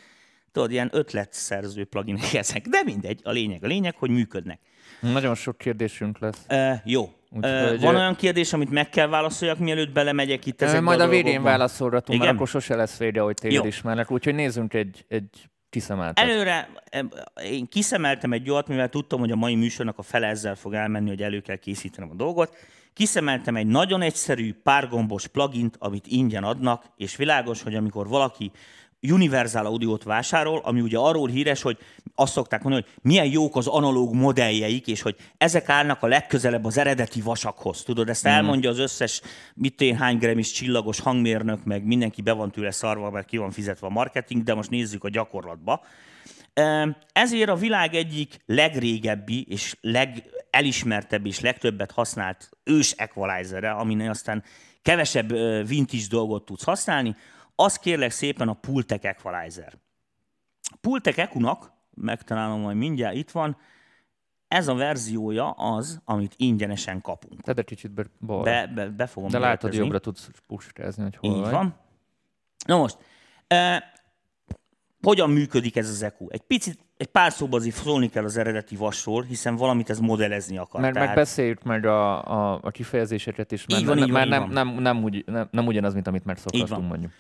[0.52, 2.68] tudod, ilyen ötletszerző pluginek ezek.
[2.68, 4.60] De mindegy, a lényeg, a lényeg, hogy működnek.
[5.00, 6.46] Nagyon sok kérdésünk lesz.
[6.50, 7.14] Uh, jó.
[7.36, 11.24] Úgyhogy, van olyan kérdés, amit meg kell válaszoljak, mielőtt belemegyek itt ezekbe Majd a végén
[11.24, 11.50] dolgokba?
[11.50, 13.66] válaszolgatunk, mert akkor sose lesz vége, hogy téged Jó.
[13.66, 14.12] ismernek.
[14.12, 15.30] Úgyhogy nézzünk egy, egy
[15.70, 16.26] kiszemeltet.
[16.26, 16.70] Előre
[17.44, 21.10] én kiszemeltem egy olyat, mivel tudtam, hogy a mai műsornak a fele ezzel fog elmenni,
[21.10, 22.56] hogy elő kell készítenem a dolgot.
[22.94, 28.52] Kiszemeltem egy nagyon egyszerű, párgombos plugint, amit ingyen adnak, és világos, hogy amikor valaki
[29.12, 31.78] Universal Audio-t vásárol, ami ugye arról híres, hogy
[32.16, 36.66] azt szokták mondani, hogy milyen jók az analóg modelljeik, és hogy ezek állnak a legközelebb
[36.66, 37.84] az eredeti vasakhoz.
[37.84, 39.22] Tudod, ezt elmondja az összes,
[39.54, 43.52] mit én hány Grammys csillagos hangmérnök, meg mindenki be van tőle szarva, mert ki van
[43.52, 45.82] fizetve a marketing, de most nézzük a gyakorlatba.
[47.14, 54.44] Ezért a világ egyik legrégebbi és legelismertebb és legtöbbet használt ős equalizere, aminél aztán
[54.82, 55.30] kevesebb
[55.68, 57.16] vintage dolgot tudsz használni,
[57.56, 59.74] az kérlek szépen a Pultec Equalizer.
[60.82, 63.58] Pultec Equunak, megtalálom majd mindjárt, itt van,
[64.48, 67.42] ez a verziója az, amit ingyenesen kapunk.
[67.42, 68.44] Tehát egy kicsit be, balra.
[68.44, 69.78] Be, be, be fogom De látod, beletezni.
[69.84, 71.52] jobbra tudsz puskázni, hogy hol Így vagy.
[71.52, 71.76] van.
[72.66, 72.98] Na most,
[73.48, 73.78] eh,
[75.02, 76.26] hogyan működik ez az EQ?
[76.30, 80.58] Egy picit, egy pár szóban azért szólni kell az eredeti vasról, hiszen valamit ez modellezni
[80.58, 80.82] akar.
[80.82, 84.28] Mert Tehát- megbeszéljük meg a, a, a kifejezéseket is, mert, Így van, nem, így van,
[84.28, 84.76] mert így nem, van.
[84.82, 86.46] nem, nem, úgy, nem, nem ugyanaz, mint amit már van.
[86.62, 87.12] szokhatunk mondjuk.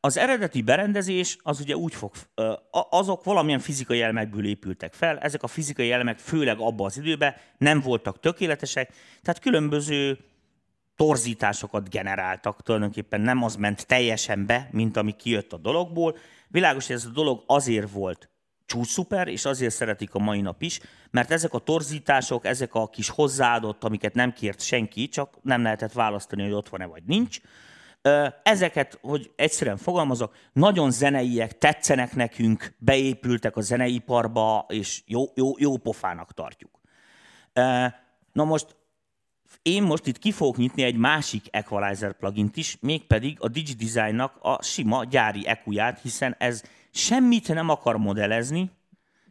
[0.00, 2.12] Az eredeti berendezés az ugye úgy fog,
[2.90, 7.80] azok valamilyen fizikai elemekből épültek fel, ezek a fizikai elemek főleg abban az időben nem
[7.80, 10.18] voltak tökéletesek, tehát különböző
[10.96, 16.16] torzításokat generáltak, tulajdonképpen nem az ment teljesen be, mint ami kijött a dologból.
[16.48, 18.28] Világos, hogy ez a dolog azért volt
[18.66, 23.08] csúcsszuper, és azért szeretik a mai nap is, mert ezek a torzítások, ezek a kis
[23.08, 27.40] hozzáadott, amiket nem kért senki, csak nem lehetett választani, hogy ott van-e vagy nincs,
[28.42, 35.76] Ezeket, hogy egyszerűen fogalmazok, nagyon zeneiek, tetszenek nekünk, beépültek a zeneiparba, és jó, jó, jó
[35.76, 36.70] pofának tartjuk.
[38.32, 38.76] Na most
[39.62, 44.62] én most itt ki fogok nyitni egy másik Equalizer plugint is, mégpedig a DigiDesign-nak a
[44.62, 48.70] sima gyári EQ-ját, hiszen ez semmit nem akar modellezni,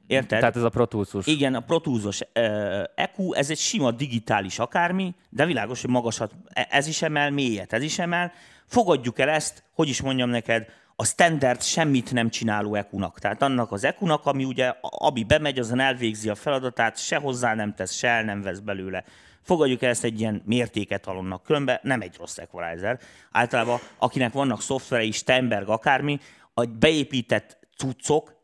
[0.07, 0.39] érted?
[0.39, 1.27] Tehát ez a Pro Tools-os.
[1.27, 6.31] Igen, a Pro Tools-os uh, EQ, ez egy sima digitális akármi, de világos, hogy magasat,
[6.53, 8.31] e- ez is emel, mélyet, ez is emel.
[8.65, 13.19] Fogadjuk el ezt, hogy is mondjam neked, a standard semmit nem csináló EQ-nak.
[13.19, 17.73] Tehát annak az EQ-nak, ami ugye, ami bemegy, azon elvégzi a feladatát, se hozzá nem
[17.73, 19.03] tesz, se el nem vesz belőle.
[19.41, 22.99] Fogadjuk el ezt egy ilyen mértéket halonnak, különben nem egy rossz equalizer.
[23.31, 26.19] Általában, akinek vannak szoftverei, Steinberg akármi,
[26.53, 28.34] a beépített cuccok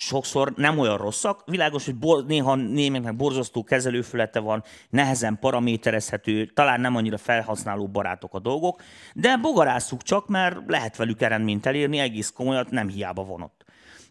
[0.00, 1.42] sokszor nem olyan rosszak.
[1.46, 8.34] Világos, hogy bor, néha némelyeknek borzasztó kezelőfülete van, nehezen paraméterezhető, talán nem annyira felhasználó barátok
[8.34, 8.82] a dolgok,
[9.14, 13.64] de bogarásszuk csak, mert lehet velük eredményt elérni, egész komolyat nem hiába van ott.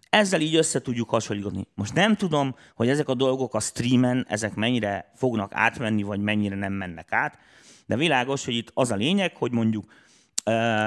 [0.10, 1.68] Ezzel így össze tudjuk hasonlítani.
[1.76, 6.56] Most nem tudom, hogy ezek a dolgok a streamen, ezek mennyire fognak átmenni, vagy mennyire
[6.56, 7.40] nem mennek át,
[7.86, 9.86] de világos, hogy itt az a lényeg, hogy mondjuk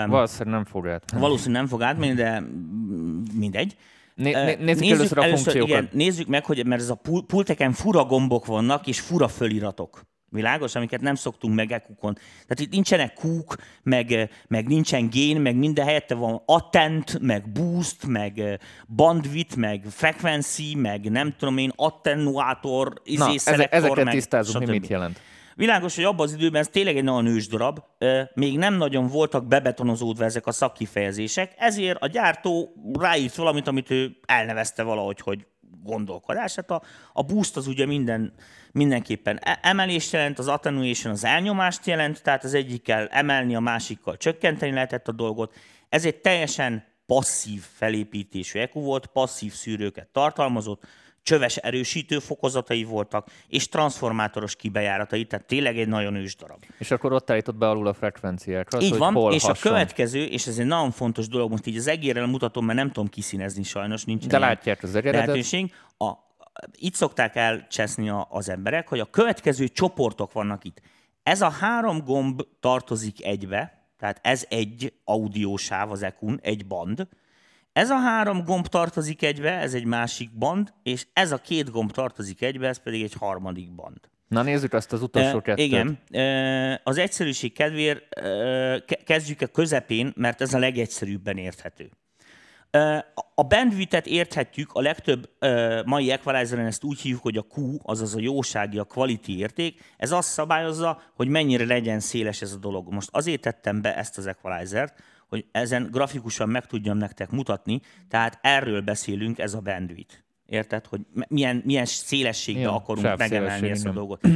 [0.09, 1.11] Valószínűleg nem fog át.
[1.11, 2.43] valószínűleg nem fog átmenni, de
[3.35, 3.77] mindegy.
[4.15, 5.69] Né- Ö, né- nézzük először a funkciókat.
[5.69, 10.01] Igen, nézzük meg, hogy mert ez a pul- pulteken fura gombok vannak, és fura föliratok.
[10.33, 12.15] Világos, amiket nem szoktunk meg ekukon.
[12.15, 18.07] Tehát itt nincsenek kúk, meg, meg nincsen gain, meg minden helyette van attent, meg boost,
[18.07, 24.15] meg bandwidth, meg frequency, meg nem tudom én, attenuátor, izé, Na, eze- szelektor, ezeket meg
[24.15, 25.21] tisztázunk, mi mit jelent.
[25.61, 27.79] Világos, hogy abban az időben ez tényleg egy nagyon nős darab,
[28.35, 34.17] még nem nagyon voltak bebetonozódva ezek a szakkifejezések, ezért a gyártó ráírt valamit, amit ő
[34.27, 35.47] elnevezte valahogy, hogy
[35.83, 36.55] gondolkodás.
[36.55, 38.33] Hát a, a boost az ugye minden,
[38.73, 44.17] mindenképpen e- emelést jelent, az attenuation az elnyomást jelent, tehát az egyikkel emelni, a másikkal
[44.17, 45.55] csökkenteni lehetett a dolgot.
[45.89, 50.87] Ez egy teljesen passzív felépítésű EQ volt, passzív szűrőket tartalmazott,
[51.23, 56.65] csöves erősítő fokozatai voltak, és transformátoros kibejáratai, tehát tényleg egy nagyon ős darab.
[56.79, 59.73] És akkor ott állított be alul a frekvenciákat, Így van, hol és a hasson.
[59.73, 63.09] következő, és ez egy nagyon fontos dolog, most így az egérrel mutatom, mert nem tudom
[63.09, 65.27] kiszínezni sajnos, nincs De látják az egeredet.
[65.27, 65.73] lehetőség.
[65.99, 66.13] A,
[66.73, 70.81] itt szokták elcseszni a, az emberek, hogy a következő csoportok vannak itt.
[71.23, 77.09] Ez a három gomb tartozik egybe, tehát ez egy audiósáv az EQ-n, egy band.
[77.73, 81.91] Ez a három gomb tartozik egybe, ez egy másik band, és ez a két gomb
[81.93, 83.99] tartozik egybe, ez pedig egy harmadik band.
[84.29, 85.65] Na nézzük azt az utolsó kettőt.
[85.67, 85.99] Igen.
[86.13, 88.09] Ö, Az egyszerűség kedvéért
[88.85, 91.91] ke- kezdjük a közepén, mert ez a legegyszerűbben érthető.
[92.71, 92.99] Ö,
[93.35, 98.15] A bandwidth-et érthetjük, a legtöbb ö, mai equalizeren ezt úgy hívjuk, hogy a Q, azaz
[98.15, 102.93] a jósági, a quality érték, ez azt szabályozza, hogy mennyire legyen széles ez a dolog.
[102.93, 108.39] Most azért tettem be ezt az equalizert, hogy ezen grafikusan meg tudjam nektek mutatni, tehát
[108.43, 110.15] erről beszélünk, ez a bandwidth.
[110.47, 114.29] Érted, hogy milyen, milyen szélességbe Ja, akarunk megemelni ezt a dolgot.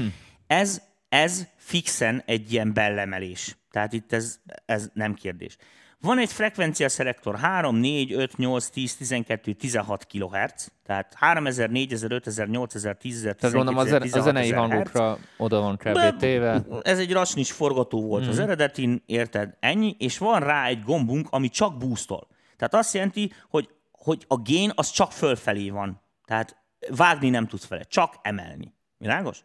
[0.46, 3.56] Ez, ez fixen egy ilyen bellemelés.
[3.70, 5.56] Tehát itt ez, ez nem kérdés.
[6.04, 12.12] Van egy frekvencia szelektor 3, 4, 5, 8, 10, 12, 16 kHz, tehát 3000, 4000,
[12.12, 14.98] 5000, 8000, 10000, Tehát gondolom a, 12000, zen- a zenei 16000 Hz.
[14.98, 16.16] hangokra oda van kb.
[16.16, 16.64] téve.
[16.82, 18.28] Ez egy rassnis forgató volt mm.
[18.28, 19.56] az eredetin, érted?
[19.60, 22.28] Ennyi, és van rá egy gombunk, ami csak boostol.
[22.56, 26.00] Tehát azt jelenti, hogy, hogy a gain az csak fölfelé van.
[26.24, 26.56] Tehát
[26.88, 28.74] vágni nem tudsz vele, csak emelni.
[28.98, 29.44] Világos?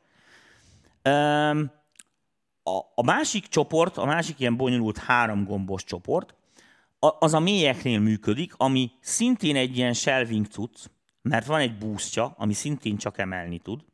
[1.02, 1.72] Öm,
[2.63, 6.38] a, a másik csoport, a másik ilyen bonyolult három gombos csoport,
[7.00, 10.86] az a mélyeknél működik, ami szintén egy ilyen shelving cucc,
[11.22, 13.86] mert van egy boostja, ami szintén csak emelni tud,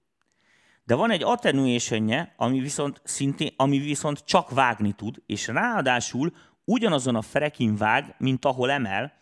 [0.83, 6.33] de van egy attenuation ami viszont, szintén, ami viszont csak vágni tud, és ráadásul
[6.65, 9.13] ugyanazon a ferekin vág, mint ahol emel,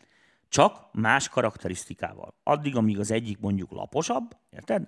[0.50, 2.36] csak más karakterisztikával.
[2.44, 4.88] Addig, amíg az egyik mondjuk laposabb, érted?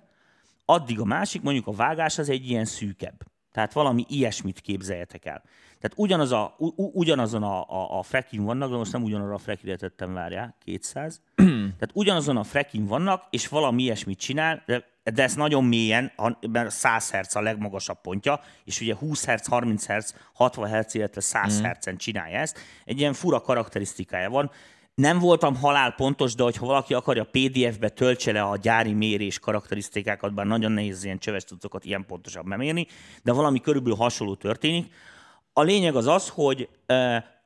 [0.66, 3.22] addig a másik, mondjuk a vágás az egy ilyen szűkebb.
[3.52, 5.42] Tehát valami ilyesmit képzeljetek el.
[5.80, 9.38] Tehát ugyanaz a, u, ugyanazon a, a, a frekin vannak, de most nem ugyanarra a
[9.38, 11.20] frekire tettem, várjál, 200.
[11.78, 14.84] Tehát ugyanazon a frekin vannak, és valami ilyesmit csinál, de,
[15.14, 16.12] de ez nagyon mélyen,
[16.50, 21.20] mert 100 Hz a legmagasabb pontja, és ugye 20 Hz, 30 Hz, 60 Hz, illetve
[21.20, 21.64] 100 mm.
[21.64, 22.58] Hz-en csinálja ezt.
[22.84, 24.50] Egy ilyen fura karakterisztikája van.
[24.94, 30.34] Nem voltam halál pontos, de hogyha valaki akarja PDF-be töltse le a gyári mérés karakterisztikákat,
[30.34, 32.86] bár nagyon nehéz ilyen csöves tudokat ilyen pontosan bemérni,
[33.22, 34.92] de valami körülbelül hasonló történik.
[35.58, 36.68] A lényeg az az, hogy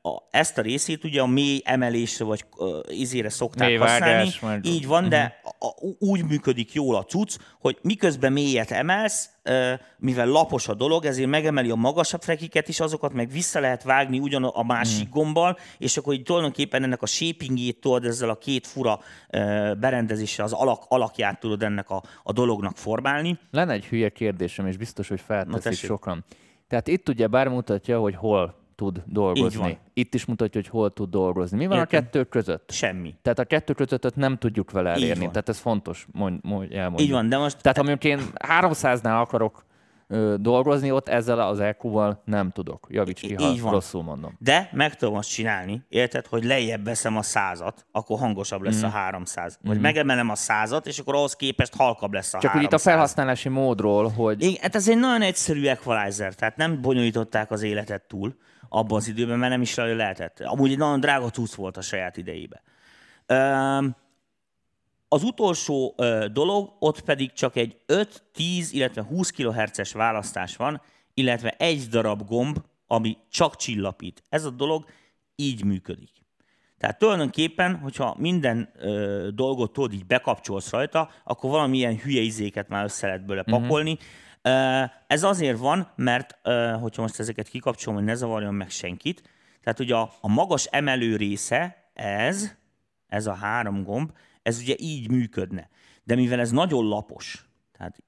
[0.01, 4.31] a, ezt a részét ugye a mély emelésre vagy uh, izére szokták mély használni.
[4.41, 5.09] Vágás, Így van, uh-huh.
[5.09, 5.55] de mhm.
[5.59, 10.73] a, a, úgy működik jól a cucc, hogy miközben mélyet emelsz, uh, mivel lapos a
[10.73, 15.07] dolog, ezért megemeli a magasabb frekiket is, azokat meg vissza lehet vágni ugyan a másik
[15.07, 15.23] uh-huh.
[15.23, 20.45] gombbal, és akkor így tulajdonképpen ennek a shapingjét tudod ezzel a két fura uh, berendezéssel
[20.45, 23.39] az alak, alakját tudod ennek a, a dolognak formálni.
[23.51, 26.25] Lenne egy hülye kérdésem, és biztos, hogy felteszik sokan.
[26.71, 29.77] Tehát itt ugye bár mutatja, hogy hol tud dolgozni.
[29.93, 31.57] Itt is mutatja, hogy hol tud dolgozni.
[31.57, 31.99] Mi van Értem.
[31.99, 32.71] a kettő között?
[32.71, 33.15] Semmi.
[33.21, 35.27] Tehát a kettő között nem tudjuk vele elérni.
[35.27, 37.07] Tehát ez fontos, mondj, mondj, elmondjuk.
[37.07, 37.61] Így van, de most...
[37.61, 39.65] Tehát ha én 300-nál akarok
[40.11, 42.87] ö, dolgozni, ott ezzel az EQ-val nem tudok.
[42.89, 43.71] Javíts ki, ha Így van.
[43.71, 44.35] rosszul mondom.
[44.39, 48.85] De meg tudom azt csinálni, érted, hogy lejjebb veszem a százat, akkor hangosabb lesz mm.
[48.85, 49.59] a 300.
[49.61, 49.81] Vagy mm.
[49.81, 52.71] megemelem a százat, és akkor ahhoz képest halkabb lesz a Csak 300.
[52.71, 54.43] itt a felhasználási módról, hogy...
[54.43, 58.35] Igen, hát ez egy nagyon egyszerű equalizer, tehát nem bonyolították az életet túl
[58.69, 60.39] abban az időben, mert nem is lehetett.
[60.39, 62.61] Amúgy egy nagyon drága cucc volt a saját idejébe.
[65.13, 65.95] Az utolsó
[66.31, 70.81] dolog, ott pedig csak egy 5, 10, illetve 20 kHz-es választás van,
[71.13, 74.23] illetve egy darab gomb, ami csak csillapít.
[74.29, 74.85] Ez a dolog
[75.35, 76.09] így működik.
[76.77, 82.83] Tehát tulajdonképpen, hogyha minden ö, dolgot tudod így bekapcsolsz rajta, akkor valamilyen hülye izéket már
[82.83, 83.61] össze lehet bőle mhm.
[83.61, 83.97] pakolni.
[84.43, 84.89] Uh-huh.
[85.07, 86.37] Ez azért van, mert
[86.79, 89.29] hogyha most ezeket kikapcsolom, hogy ne zavarjon meg senkit,
[89.63, 92.55] tehát ugye a, a magas emelő része, ez,
[93.07, 95.69] ez a három gomb, ez ugye így működne.
[96.03, 97.45] De mivel ez nagyon lapos,
[97.77, 98.03] tehát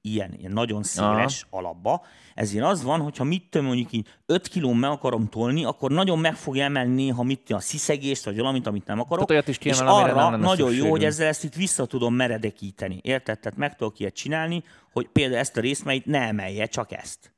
[0.00, 1.58] ilyen, ilyen nagyon széles Aha.
[1.58, 2.04] alapba.
[2.34, 6.18] Ezért az van, hogyha mit tudom, mondjuk így 5 kilón meg akarom tolni, akkor nagyon
[6.18, 9.28] meg fogja emelni néha mit a sziszegést, vagy valamit, amit nem akarok.
[9.28, 10.84] Tehát is kiemel, és arra nem nagyon szükségünk.
[10.84, 12.98] jó, hogy ezzel ezt itt vissza tudom meredekíteni.
[13.02, 13.40] Érted?
[13.40, 16.92] Tehát meg tudok ilyet csinálni, hogy például ezt a részt, mert itt ne emelje, csak
[16.92, 17.34] ezt.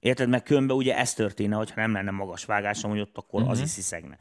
[0.00, 0.28] Érted?
[0.28, 3.50] Mert különben ugye ez történne, hogyha nem lenne magas vágásom, hogy ott akkor uh-huh.
[3.50, 3.66] az mhm.
[3.66, 4.18] is sziszegne.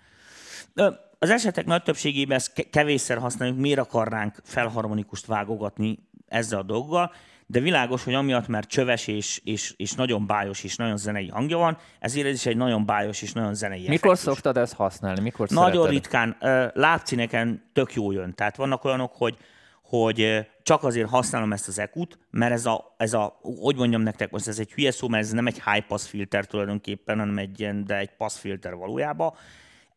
[1.23, 7.13] Az esetek nagy többségében ezt kevésszer használjuk, miért akarnánk felharmonikust vágogatni ezzel a dolggal,
[7.45, 11.57] de világos, hogy amiatt, mert csöves és, és, és nagyon bájos és nagyon zenei hangja
[11.57, 14.19] van, ezért ez is egy nagyon bájos és nagyon zenei Mikor effektus.
[14.19, 15.21] szoktad ezt használni?
[15.21, 15.91] Mikor Nagyon szereted?
[15.91, 16.38] ritkán.
[16.73, 18.34] Lábcineken tök jó jön.
[18.36, 19.38] Tehát vannak olyanok, hogy,
[19.81, 24.31] hogy csak azért használom ezt az ekut, mert ez a, ez a, hogy mondjam nektek,
[24.31, 27.60] most ez egy hülye szó, mert ez nem egy high pass filter tulajdonképpen, hanem egy
[27.60, 29.34] ilyen, de egy pass filter valójában.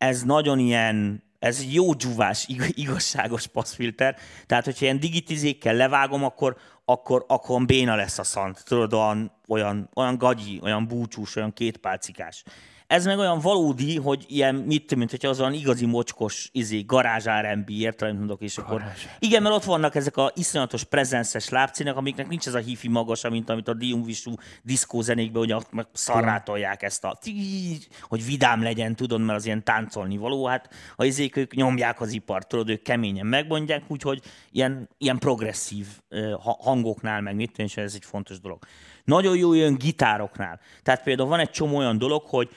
[0.05, 4.17] Ez nagyon ilyen, ez jó dzsúvás, igazságos passzfilter.
[4.47, 8.65] Tehát, hogyha ilyen digitizékkel levágom, akkor, akkor, akkor béna lesz a szant.
[8.65, 12.45] Tudod, olyan, olyan, olyan gagyi, olyan búcsús, olyan kétpálcikás.
[12.95, 17.25] Ez meg olyan valódi, hogy ilyen, mit mint hogy az olyan igazi mocskos izé, garázs
[17.25, 18.83] R&B értelem mondok, és akkor...
[19.19, 23.31] Igen, mert ott vannak ezek a iszonyatos prezenszes lábcinek, amiknek nincs ez a hifi magasa,
[23.31, 27.19] mint amit a Diumvisú diszkó zenékben, hogy ott meg szarrátolják ezt a...
[28.03, 30.47] hogy vidám legyen, tudod, mert az ilyen táncolni való.
[30.47, 35.87] Hát a izék ők nyomják az ipart, tudod, ők keményen megmondják, úgyhogy ilyen, ilyen progresszív
[36.41, 38.59] hangoknál meg mit, és ez egy fontos dolog.
[39.05, 40.61] Nagyon jó jön gitároknál.
[40.83, 42.51] Tehát például van egy csomó olyan dolog, hogy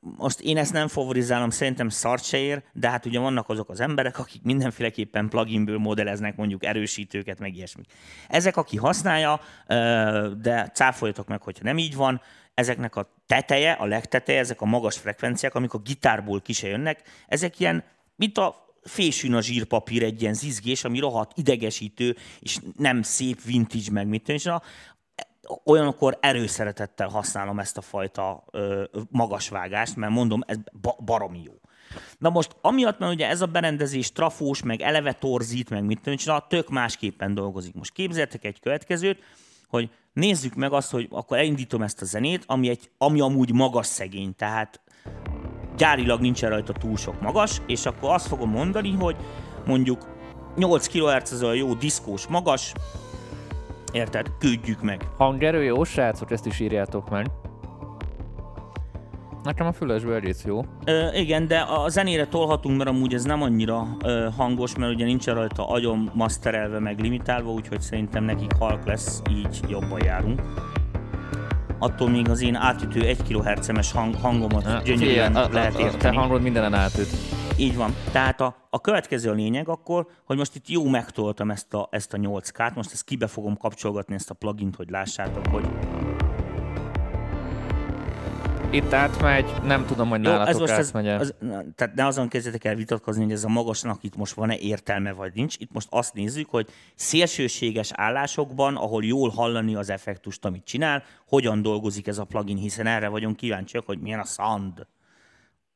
[0.00, 3.80] most én ezt nem favorizálom, szerintem szart se ér, de hát ugye vannak azok az
[3.80, 7.82] emberek, akik mindenféleképpen pluginből modelleznek mondjuk erősítőket, meg ilyesmi.
[8.28, 9.40] Ezek, aki használja,
[10.40, 12.20] de cáfoljatok meg, hogyha nem így van,
[12.54, 17.02] ezeknek a teteje, a legteteje, ezek a magas frekvenciák, amik a gitárból ki se jönnek,
[17.26, 17.84] ezek ilyen,
[18.16, 23.90] mint a fésűn a zsírpapír egy ilyen zizgés, ami rohadt idegesítő, és nem szép vintage
[23.90, 24.48] meg mit és
[25.64, 31.52] olyankor erőszeretettel használom ezt a fajta ö, magasvágást, mert mondom, ez ba- baromi jó.
[32.18, 36.38] Na most, amiatt, mert ugye ez a berendezés trafós, meg eleve torzít, meg mit tudom,
[36.48, 37.74] tök másképpen dolgozik.
[37.74, 39.22] Most képzeltek egy következőt,
[39.68, 43.86] hogy nézzük meg azt, hogy akkor elindítom ezt a zenét, ami, egy, ami amúgy magas
[43.86, 44.80] szegény, tehát
[45.76, 49.16] gyárilag nincsen rajta túl sok magas, és akkor azt fogom mondani, hogy
[49.66, 50.06] mondjuk
[50.56, 52.72] 8 kHz az a jó diszkós magas,
[53.92, 54.26] Érted?
[54.38, 55.06] Küldjük meg.
[55.16, 57.26] Hangerő jó, srácok, ezt is írjátok meg.
[59.42, 60.64] Nekem a fülesből egész jó.
[60.84, 65.04] Ö, igen, de a zenére tolhatunk, mert amúgy ez nem annyira ö, hangos, mert ugye
[65.04, 70.40] nincs rajta agyon masterelve, meg limitálva, úgyhogy szerintem nekik halk lesz, így jobban járunk.
[71.82, 75.78] Attól még az én átütő 1 kHz-es hang, hangomat Na, gyönyörűen a- lehet a, a,
[75.78, 76.16] te érteni.
[76.16, 77.08] hangod mindenen átüt.
[77.56, 77.94] Így van.
[78.12, 82.12] Tehát a, a következő a lényeg akkor, hogy most itt jó megtoltam ezt a, ezt
[82.12, 85.64] a 8K-t, most ezt kibe fogom kapcsolgatni ezt a plugint, hogy lássátok, hogy
[88.72, 92.06] Itt átmegy, nem tudom, hogy Jó, ez nálatok most az, átmegy az, na, tehát ne
[92.06, 95.56] azon kezdjetek el vitatkozni, hogy ez a magasnak itt most van-e értelme, vagy nincs.
[95.58, 101.62] Itt most azt nézzük, hogy szélsőséges állásokban, ahol jól hallani az effektust, amit csinál, hogyan
[101.62, 104.86] dolgozik ez a plugin, hiszen erre vagyunk kíváncsiak, hogy milyen a sound.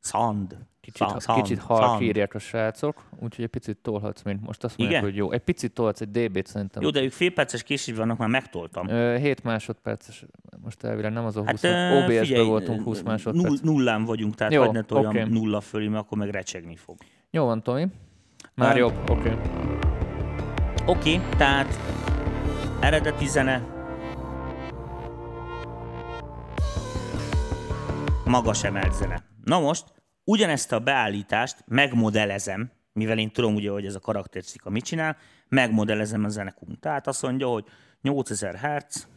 [0.06, 0.56] Sound.
[0.80, 5.00] Kicsit, sound, kicsit halk írják a srácok, úgyhogy egy picit tolhatsz, mint most azt mondják,
[5.02, 5.12] Igen?
[5.12, 5.32] hogy jó.
[5.32, 6.82] Egy picit tolhatsz, egy dB-t szerintem.
[6.82, 8.88] Jó, de ők fél perces késésben vannak, már megtoltam.
[8.88, 10.24] Ö, 7 másodperces,
[10.62, 13.60] most elvileg nem az a 20, Hát, figyelj, voltunk 20 null, másodperc.
[13.60, 15.22] nullán vagyunk, tehát Jó, hagyd ne toljam oké.
[15.22, 16.96] nulla fölé, mert akkor meg recsegni fog.
[17.30, 17.86] Jó van, Tomi.
[18.54, 19.12] Már Ö, jobb, oké.
[19.12, 19.32] Okay.
[20.86, 21.78] Oké, okay, tehát
[22.80, 23.62] eredeti zene,
[28.24, 29.22] magas emelt zene.
[29.44, 29.84] Na most,
[30.26, 35.16] ugyanezt a beállítást megmodellezem, mivel én tudom ugye, hogy ez a karakterisztika mit csinál,
[35.48, 36.78] megmodellezem a zenekun.
[36.80, 37.64] Tehát azt mondja, hogy
[38.02, 39.08] 8000 Hz,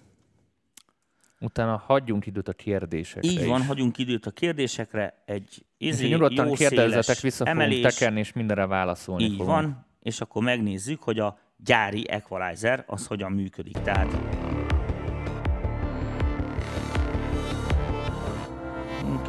[1.41, 3.67] Utána hagyjunk időt a kérdésekre így van, is.
[3.67, 8.33] hagyunk időt a kérdésekre, egy És izé, nyugodtan jó kérdezzetek, vissza fogunk emelés, tekerni, és
[8.33, 9.49] mindenre válaszolni Így fogunk.
[9.49, 13.77] van, és akkor megnézzük, hogy a gyári equalizer az hogyan működik.
[13.77, 14.17] Tehát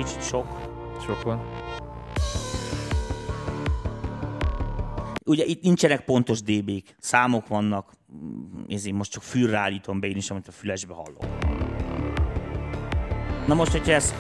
[0.05, 0.47] kicsit sok.
[1.07, 1.70] Sok van.
[5.25, 10.16] Ugye itt nincsenek pontos dB-k, számok vannak, Mm, ezért most csak fülre állítom be én
[10.16, 11.27] is, amit a fülesbe hallok.
[13.47, 14.14] Na most, hogyha ezt,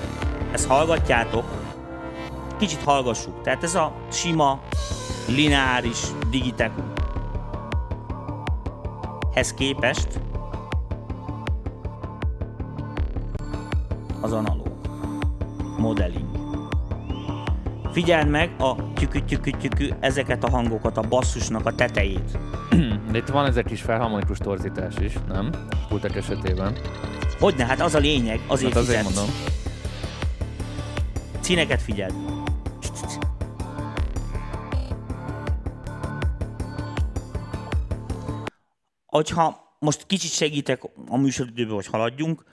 [0.52, 1.44] ezt hallgatjátok,
[2.58, 3.42] kicsit hallgassuk.
[3.42, 4.62] Tehát ez a sima,
[5.28, 6.72] lineáris digitek
[9.34, 10.20] hez képest
[14.20, 14.80] az analóg
[15.78, 16.29] modeling.
[17.92, 22.38] Figyeld meg a tyükü tyükü tyükü ezeket a hangokat, a basszusnak a tetejét.
[23.10, 25.50] De itt van ez egy kis felharmonikus torzítás is, nem?
[25.88, 26.76] Pultek esetében.
[27.38, 29.16] Hogyne, hát az a lényeg, azért, Hát azért fizetsz.
[29.16, 29.34] mondom.
[31.40, 32.14] Színeket figyeld.
[39.06, 42.44] Hogyha most kicsit segítek a műsoridőbe, hogy haladjunk,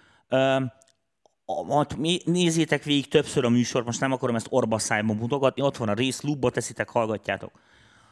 [1.97, 5.93] mi- nézzétek végig többször a műsor, most nem akarom ezt orbaszájban mutogatni, ott van a
[5.93, 7.51] rész, lubba teszitek, hallgatjátok.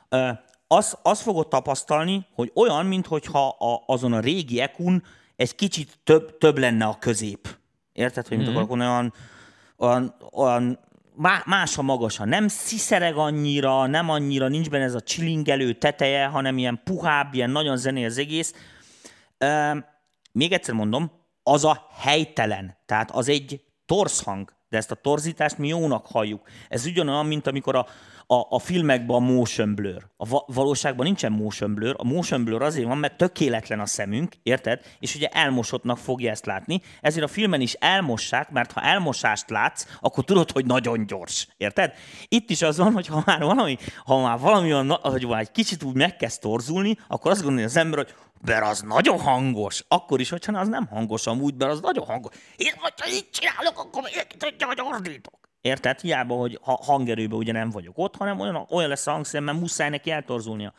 [0.10, 0.30] Ö,
[0.68, 5.04] azt, azt fogod tapasztalni, hogy olyan, mintha a, azon a régi ekun
[5.36, 7.58] egy kicsit több, több lenne a közép.
[7.94, 8.90] Érted, hogy mit akarok mondani?
[8.90, 9.14] Olyan,
[9.78, 10.80] olyan, olyan
[11.16, 12.26] má- más a magasa.
[12.26, 17.50] Nem sziszereg annyira, nem annyira, nincs benne ez a csilingelő teteje, hanem ilyen puhább, ilyen
[17.50, 18.54] nagyon zené az egész.
[19.38, 19.72] Ö,
[20.32, 21.12] még egyszer mondom,
[21.48, 22.78] az a helytelen.
[22.86, 26.48] Tehát az egy torszhang, de ezt a torzítást mi jónak halljuk.
[26.70, 27.88] Ez ugyanolyan, mint amikor a,
[28.28, 30.10] a, a filmekben a motion blur.
[30.18, 31.96] A va- valóságban nincsen motion blur.
[31.98, 34.82] A motion blur azért van, mert tökéletlen a szemünk, érted?
[35.00, 36.82] És ugye elmosottnak fogja ezt látni.
[37.02, 41.48] Ezért a filmen is elmossák, mert ha elmosást látsz, akkor tudod, hogy nagyon gyors.
[41.58, 41.94] Érted?
[42.28, 45.52] Itt is az van, hogy ha már valami, ha már valami na- hogy már egy
[45.52, 49.84] kicsit úgy megkezd torzulni, akkor azt gondolja az ember, hogy mert az nagyon hangos.
[49.88, 52.34] Akkor is, hogyha az nem hangos amúgy, mert az nagyon hangos.
[52.56, 55.45] Én, hogyha így csinálok, akkor mindenki tudja, hogy ordítok.
[55.66, 56.00] Érted?
[56.00, 59.60] Hiába, hogy ha hangerőben ugye nem vagyok ott, hanem olyan, olyan lesz a hangszem, mert
[59.60, 60.74] muszáj neki eltorzulnia.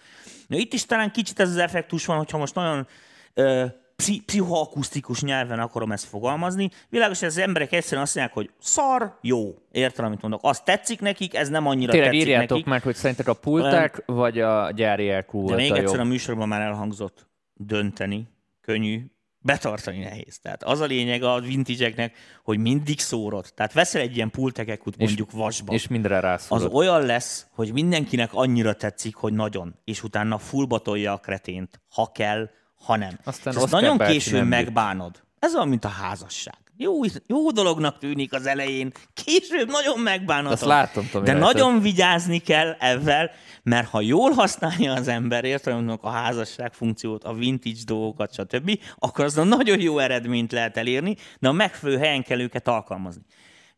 [0.46, 2.86] Na, itt is talán kicsit ez az effektus van, hogyha most nagyon
[3.34, 3.64] ö,
[3.96, 6.70] pszi, pszichoakusztikus nyelven akarom ezt fogalmazni.
[6.88, 9.54] Világos, hogy az emberek egyszerűen azt mondják, hogy szar, jó.
[9.72, 10.40] Érted, amit mondok?
[10.42, 12.66] Az tetszik nekik, ez nem annyira Tényleg tetszik írjátok nekik.
[12.66, 16.10] meg, hogy szerintek a pulták vagy a gyári De volt még a egyszer a jobb.
[16.10, 18.28] műsorban már elhangzott, dönteni,
[18.60, 19.06] könnyű,
[19.46, 20.38] betartani nehéz.
[20.38, 22.12] Tehát az a lényeg a vintage
[22.44, 23.46] hogy mindig szórod.
[23.54, 25.72] Tehát veszel egy ilyen pultekekut mondjuk vasba.
[25.72, 26.74] És mindre az rászólod.
[26.74, 32.12] olyan lesz, hogy mindenkinek annyira tetszik, hogy nagyon, és utána fullba tolja a kretént, ha
[32.12, 32.50] kell,
[32.84, 33.18] ha nem.
[33.24, 35.22] Aztán és azt nagyon későn megbánod.
[35.38, 36.65] Ez olyan, mint a házasság.
[36.78, 36.92] Jó,
[37.26, 38.92] jó dolognak tűnik az elején,
[39.24, 40.52] később nagyon megbánod.
[40.52, 41.54] Azt látom, Tomi, De rajtad.
[41.54, 43.30] nagyon vigyázni kell ezzel,
[43.62, 49.24] mert ha jól használja az ember, értelemben a házasság funkciót, a vintage dolgokat, stb., akkor
[49.24, 53.22] az nagyon jó eredményt lehet elérni, de a megfelelő helyen kell őket alkalmazni.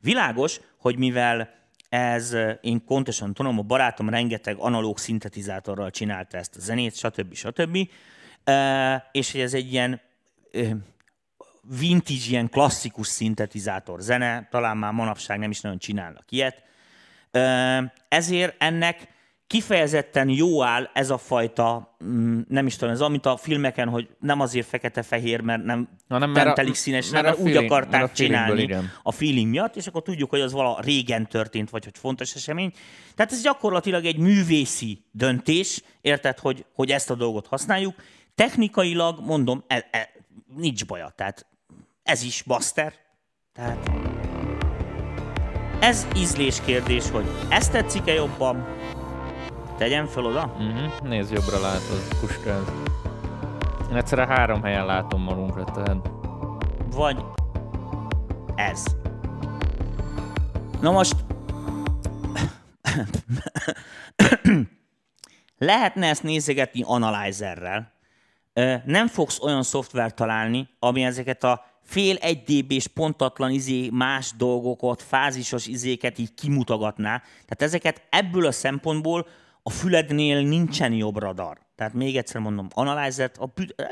[0.00, 1.56] Világos, hogy mivel
[1.88, 7.34] ez, én pontosan tudom, a barátom rengeteg analóg szintetizátorral csinálta ezt a zenét, stb.
[7.34, 7.76] stb.
[9.12, 10.00] És hogy ez egy ilyen
[11.78, 16.62] vintage, ilyen klasszikus szintetizátor zene, talán már manapság nem is nagyon csinálnak ilyet.
[18.08, 19.08] Ezért ennek
[19.48, 24.08] kifejezetten jó áll ez a fajta, mm, nem is tudom, ez amit a filmeken, hogy
[24.20, 28.02] nem azért fekete-fehér, mert nem, Na, nem, nem telik színes, mert, mert úgy feeling, akarták
[28.02, 28.90] a csinálni igen.
[29.02, 32.72] a feeling miatt, és akkor tudjuk, hogy az vala régen történt, vagy hogy fontos esemény.
[33.14, 37.94] Tehát ez gyakorlatilag egy művészi döntés, érted, hogy, hogy ezt a dolgot használjuk.
[38.34, 40.10] Technikailag, mondom, e, e,
[40.56, 41.46] nincs baja, tehát
[42.08, 42.92] ez is Buster,
[43.52, 43.90] tehát
[45.80, 48.76] ez ízlés kérdés, hogy ezt tetszik-e jobban,
[49.78, 50.54] Tegyem fel oda?
[50.58, 51.08] Uh-huh.
[51.08, 52.72] Nézd, jobbra látod, puskáz.
[53.90, 56.10] Én egyszerre három helyen látom magunkra, tehát...
[56.94, 57.24] Vagy
[58.54, 58.84] ez.
[60.80, 61.14] Na most...
[65.58, 67.92] Lehetne ezt nézegetni analyzerrel.
[68.84, 75.02] Nem fogsz olyan szoftvert találni, ami ezeket a fél egy db pontatlan izé más dolgokat,
[75.02, 77.16] fázisos izéket így kimutogatná.
[77.18, 79.26] Tehát ezeket ebből a szempontból
[79.62, 81.58] a fülednél nincsen jobb radar.
[81.76, 83.38] Tehát még egyszer mondom, analyzert,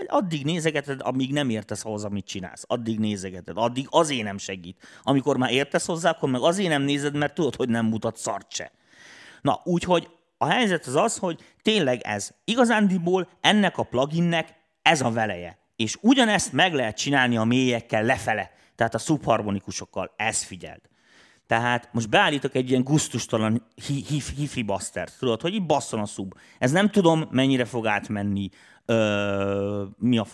[0.07, 2.65] addig nézegeted, amíg nem értesz ahhoz, amit csinálsz.
[2.67, 4.77] Addig nézegeted, addig azért nem segít.
[5.03, 8.53] Amikor már értesz hozzá, akkor meg azért nem nézed, mert tudod, hogy nem mutat szart
[8.53, 8.73] se.
[9.41, 10.09] Na, úgyhogy
[10.39, 12.31] a helyzet az az, hogy tényleg ez.
[12.45, 14.55] Igazándiból ennek a pluginnek
[14.87, 15.59] ez a veleje.
[15.77, 20.13] És ugyanezt meg lehet csinálni a mélyekkel lefele, tehát a szubharmonikusokkal.
[20.17, 20.81] Ezt figyeld.
[21.47, 23.67] Tehát most beállítok egy ilyen guztustalan
[24.37, 26.35] hifi basztert, tudod, hogy így basszon a szub.
[26.59, 28.49] Ez nem tudom, mennyire fog átmenni
[28.85, 30.27] ö, mi a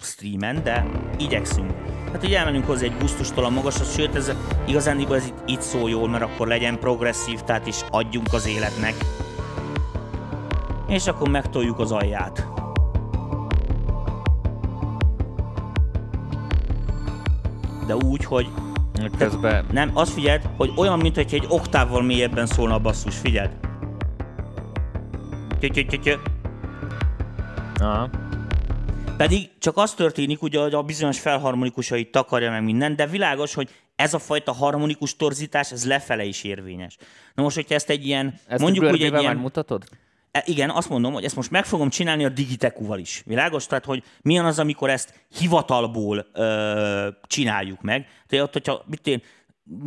[0.00, 0.86] streamen, de
[1.18, 1.72] igyekszünk.
[2.12, 4.32] Hát így elmenünk hozzá egy guztustalan magasra, sőt, ez
[4.66, 8.94] igazán ez itt, itt szól jól, mert akkor legyen progresszív, tehát is adjunk az életnek.
[10.88, 12.63] És akkor megtoljuk az alját.
[17.86, 18.48] De úgy, hogy
[19.18, 19.66] Közben...
[19.72, 23.50] Nem, azt figyeld, hogy olyan, mint hogy egy oktávval mélyebben szólna a basszus, figyeld.
[27.80, 28.10] Aha.
[29.16, 33.68] Pedig csak az történik, ugye, hogy a bizonyos felharmonikusait takarja meg minden, de világos, hogy
[33.96, 36.96] ez a fajta harmonikus torzítás, ez lefele is érvényes.
[37.34, 39.36] Na most, hogyha ezt egy ilyen, ezt mondjuk úgy egy ilyen...
[39.36, 39.84] mutatod?
[40.34, 43.22] E, igen, azt mondom, hogy ezt most meg fogom csinálni a Digitekuval is.
[43.26, 43.66] Világos?
[43.66, 48.06] Tehát, hogy milyen az, amikor ezt hivatalból ö, csináljuk meg.
[48.26, 49.22] Tehát, hogyha mit én,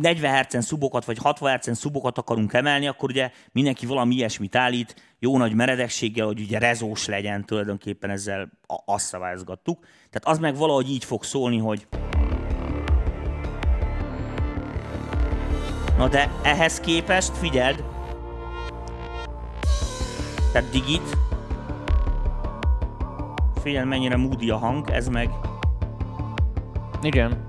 [0.00, 4.94] 40 Hz szubokat vagy 60 Hz szubokat akarunk emelni, akkor ugye mindenki valami ilyesmit állít,
[5.18, 8.50] jó nagy meredekséggel, hogy ugye rezós legyen, tulajdonképpen ezzel
[8.84, 9.78] azt szabályozgattuk.
[9.80, 11.86] Tehát az meg valahogy így fog szólni, hogy
[15.96, 17.84] Na de ehhez képest, figyeld,
[20.52, 21.16] tehát digit.
[23.62, 25.30] Figyelj, mennyire moody a hang, ez meg...
[27.02, 27.46] Igen.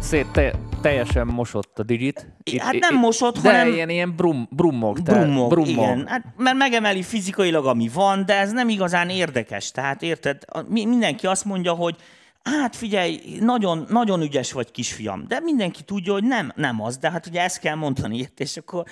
[0.00, 2.32] Szét te, teljesen mosott a digit.
[2.42, 3.72] Itt, hát nem mosott, de hanem...
[3.72, 5.02] ilyen, ilyen brum, brummog.
[5.02, 6.06] Brummog, brummog, igen.
[6.06, 9.70] Hát, mert megemeli fizikailag, ami van, de ez nem igazán érdekes.
[9.70, 11.96] Tehát érted, mindenki azt mondja, hogy
[12.42, 17.10] hát figyelj, nagyon, nagyon ügyes vagy kisfiam, de mindenki tudja, hogy nem, nem az, de
[17.10, 18.84] hát ugye ezt kell mondani, és akkor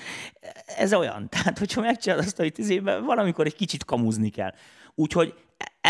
[0.76, 1.28] ez olyan.
[1.28, 4.54] Tehát, hogyha megcsinálod azt, hogy tíz évben valamikor egy kicsit kamuzni kell.
[4.94, 5.34] Úgyhogy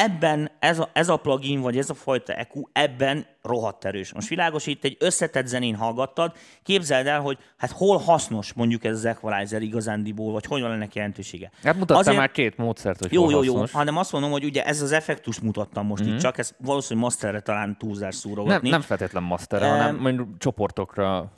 [0.04, 4.12] ebben ez a, ez a plugin, vagy ez a fajta EQ, ebben rohadt erős.
[4.12, 6.32] Most világos, itt egy összetett zenén hallgattad,
[6.62, 10.94] képzeld el, hogy hát hol hasznos mondjuk ez az equalizer igazándiból, vagy hogy van ennek
[10.94, 11.50] jelentősége.
[11.62, 12.16] Hát mutattam Azért...
[12.16, 13.72] már két módszert, hogy Jó, hol jó, hasznos.
[13.72, 16.14] jó, hanem azt mondom, hogy ugye ez az effektus mutattam most mm-hmm.
[16.14, 18.68] itt, csak ez valószínűleg masterre talán túlzás szúrogatni.
[18.68, 21.32] Nem, nem feltétlen masterre, um, hanem mondjuk csoportokra.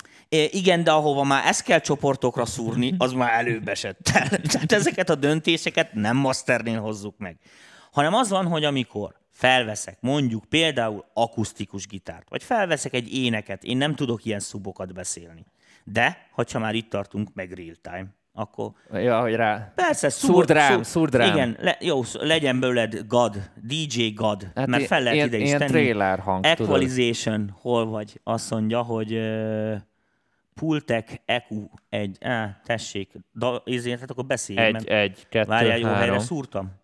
[0.51, 3.99] Igen, de ahova már ezt kell csoportokra szúrni, az már előbb esett.
[4.53, 7.39] Tehát ezeket a döntéseket nem masternél hozzuk meg
[7.91, 13.77] hanem az van, hogy amikor felveszek mondjuk például akusztikus gitárt, vagy felveszek egy éneket, én
[13.77, 15.45] nem tudok ilyen szubokat beszélni.
[15.85, 18.71] De, ha már itt tartunk, meg real time, akkor...
[18.93, 19.73] Ja, hogy rá...
[19.75, 21.35] Persze, szúrd rám, szúrd rám.
[21.35, 25.47] Igen, le, jó, legyen belőled God, DJ God, hát mert fel lehet ilyen, ide is
[25.47, 25.71] ilyen tenni.
[25.71, 27.61] trailer hang, Equalization, tudod.
[27.61, 28.21] hol vagy?
[28.25, 29.77] Azt mondja, hogy uh,
[30.55, 34.59] Pultek EQ egy, á, tessék, da, ezért, hát akkor beszélj.
[34.59, 36.79] Egy, egy, kettő, Várjál, jó helyre szúrtam?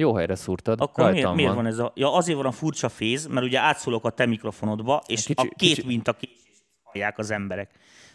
[0.00, 0.80] Jó helyre szúrtad.
[0.80, 1.56] Akkor miért, miért van.
[1.56, 1.92] van ez a...
[1.94, 5.54] Ja, azért van a furcsa féz, mert ugye átszólok a te mikrofonodba, és kicsi, a
[5.56, 5.86] két kicsi...
[5.86, 7.70] minta késést hallják az emberek.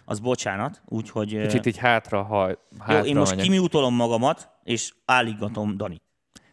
[0.06, 1.42] Az bocsánat, úgyhogy...
[1.42, 2.58] Kicsit így hátra haj.
[2.80, 6.02] Hátra jó, én most kimiutolom magamat, és álligatom Dani.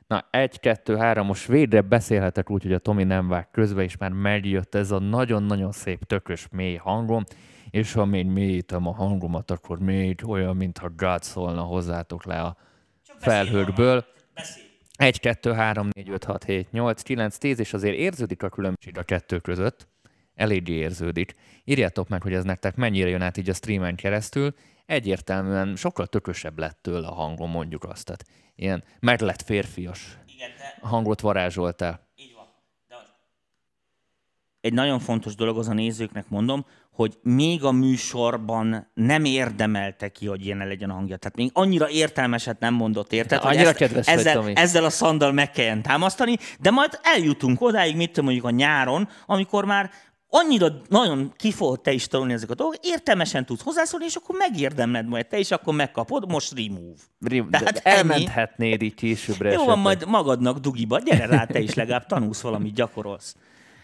[0.06, 3.96] Na, egy, kettő, három, most végre beszélhetek úgy, hogy a Tomi nem vág közbe, és
[3.96, 7.24] már megjött ez a nagyon-nagyon szép, tökös, mély hangom,
[7.70, 12.56] és ha még mélyítem a hangomat, akkor még olyan, mintha God szólna hozzátok le a
[13.18, 14.04] felhőkből.
[14.34, 14.68] Beszél.
[15.00, 18.98] 1, 2, 3, 4, 5, 6, 7, 8, 9, 10, és azért érződik a különbség
[18.98, 19.88] a kettő között.
[20.34, 21.34] eléggé érződik.
[21.64, 24.54] Írjátok meg, hogy ez nektek mennyire jön át így a streamen keresztül.
[24.86, 28.04] Egyértelműen sokkal tökösebb lett tőle a hangon, mondjuk azt.
[28.04, 28.24] Tehát
[28.54, 32.08] ilyen meg lett férfias Igen, de hangot varázsoltál.
[32.16, 32.46] Így van.
[32.88, 33.12] De az...
[34.60, 40.26] Egy nagyon fontos dolog az a nézőknek mondom, hogy még a műsorban nem érdemelte ki,
[40.26, 41.16] hogy ilyen legyen a hangja.
[41.16, 43.38] Tehát még annyira értelmeset nem mondott, érted?
[43.40, 44.52] hogy Annyira ezt, kedves vagy, ezzel, Tomi.
[44.56, 49.08] ezzel a szandal meg kelljen támasztani, de majd eljutunk odáig, mit tudom, mondjuk a nyáron,
[49.26, 49.90] amikor már
[50.28, 54.36] annyira nagyon ki fogod te is tanulni ezeket a dolgok, értelmesen tudsz hozzászólni, és akkor
[54.38, 57.00] megérdemled majd te, és akkor megkapod, most remove.
[57.20, 57.96] Rim, De de hát ennyi.
[57.96, 62.74] elmenthetnéd így későbbre Jó van, majd magadnak dugiba, gyere rá, te is legalább tanulsz valamit,
[62.74, 63.36] gyakorolsz.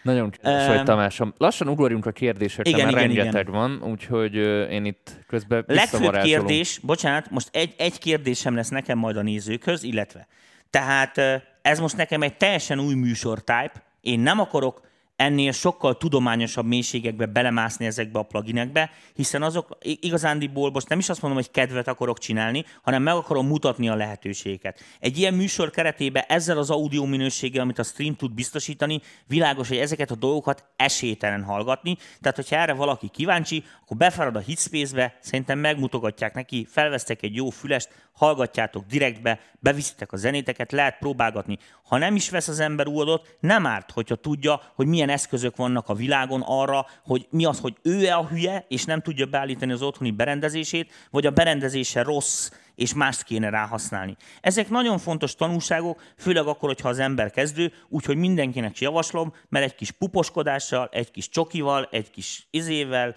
[0.07, 1.33] Nagyon kedves Öm, vagy, Tamásom.
[1.37, 4.35] Lassan ugorjunk a kérdésekre, igen, mert igen, rengeteg van, úgyhogy
[4.71, 9.83] én itt közben Legfőbb kérdés, bocsánat, most egy, egy kérdésem lesz nekem majd a nézőkhöz,
[9.83, 10.27] illetve.
[10.69, 11.17] Tehát
[11.61, 14.81] ez most nekem egy teljesen új műsortype, én nem akarok
[15.17, 21.21] ennél sokkal tudományosabb mélységekbe belemászni ezekbe a pluginekbe, hiszen azok igazándiból most nem is azt
[21.21, 24.79] mondom, hogy kedvet akarok csinálni, hanem meg akarom mutatni a lehetőségeket.
[24.99, 29.77] Egy ilyen műsor keretében ezzel az audio minőséggel, amit a stream tud biztosítani, világos, hogy
[29.77, 31.97] ezeket a dolgokat esélytelen hallgatni.
[32.21, 37.49] Tehát, hogyha erre valaki kíváncsi, akkor befarad a Hitspace-be, szerintem megmutogatják neki, felvesztek egy jó
[37.49, 41.57] fülest, hallgatjátok direktbe, beviszitek a zenéteket, lehet próbálgatni.
[41.87, 45.89] Ha nem is vesz az ember újadot, nem árt, hogyha tudja, hogy milyen eszközök vannak
[45.89, 49.81] a világon arra, hogy mi az, hogy ő-e a hülye, és nem tudja beállítani az
[49.81, 54.15] otthoni berendezését, vagy a berendezése rossz, és mást kéne rá használni.
[54.41, 59.75] Ezek nagyon fontos tanulságok, főleg akkor, hogyha az ember kezdő, úgyhogy mindenkinek javaslom, mert egy
[59.75, 63.15] kis puposkodással, egy kis csokival, egy kis izével,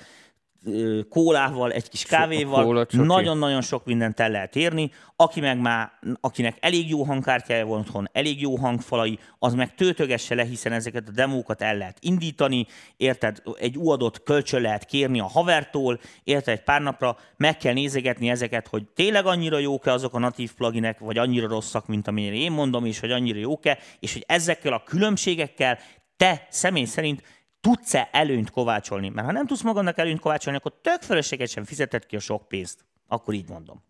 [1.08, 4.90] kólával, egy kis kávéval, nagyon-nagyon sok mindent el lehet érni.
[5.16, 5.90] Aki meg már,
[6.20, 11.08] akinek elég jó hangkártyája van otthon, elég jó hangfalai, az meg töltögesse le, hiszen ezeket
[11.08, 16.64] a demókat el lehet indítani, érted, egy uadott kölcsön lehet kérni a havertól, érted, egy
[16.64, 21.18] pár napra meg kell nézegetni ezeket, hogy tényleg annyira jók-e azok a natív pluginek, vagy
[21.18, 25.78] annyira rosszak, mint amennyire én mondom, és hogy annyira jók-e, és hogy ezekkel a különbségekkel
[26.16, 27.22] te személy szerint
[27.61, 29.08] tudsz-e előnyt kovácsolni?
[29.08, 32.84] Mert ha nem tudsz magadnak előnyt kovácsolni, akkor tök fölöslegesen fizeted ki a sok pénzt.
[33.08, 33.82] Akkor így mondom.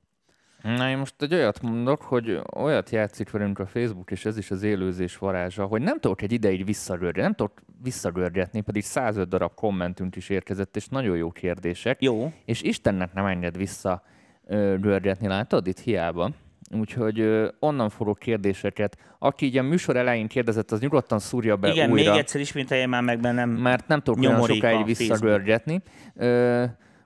[0.63, 4.51] Na, én most egy olyat mondok, hogy olyat játszik velünk a Facebook, és ez is
[4.51, 9.55] az élőzés varázsa, hogy nem tudok egy ideig visszarőrgetni, nem tudok visszarőrgetni, pedig 105 darab
[9.55, 12.03] kommentünk is érkezett, és nagyon jó kérdések.
[12.03, 12.33] Jó.
[12.45, 14.03] És Istennek nem enged vissza
[14.81, 15.67] rörgetni, látod?
[15.67, 16.31] Itt hiába.
[16.75, 18.97] Úgyhogy onnan fogok kérdéseket.
[19.19, 22.11] Aki így a műsor elején kérdezett, az nyugodtan szúrja be Igen, újra.
[22.11, 23.51] még egyszer ismételje már meg bennem.
[23.51, 25.83] mert nem tudok olyan sokáig visszagörgetni.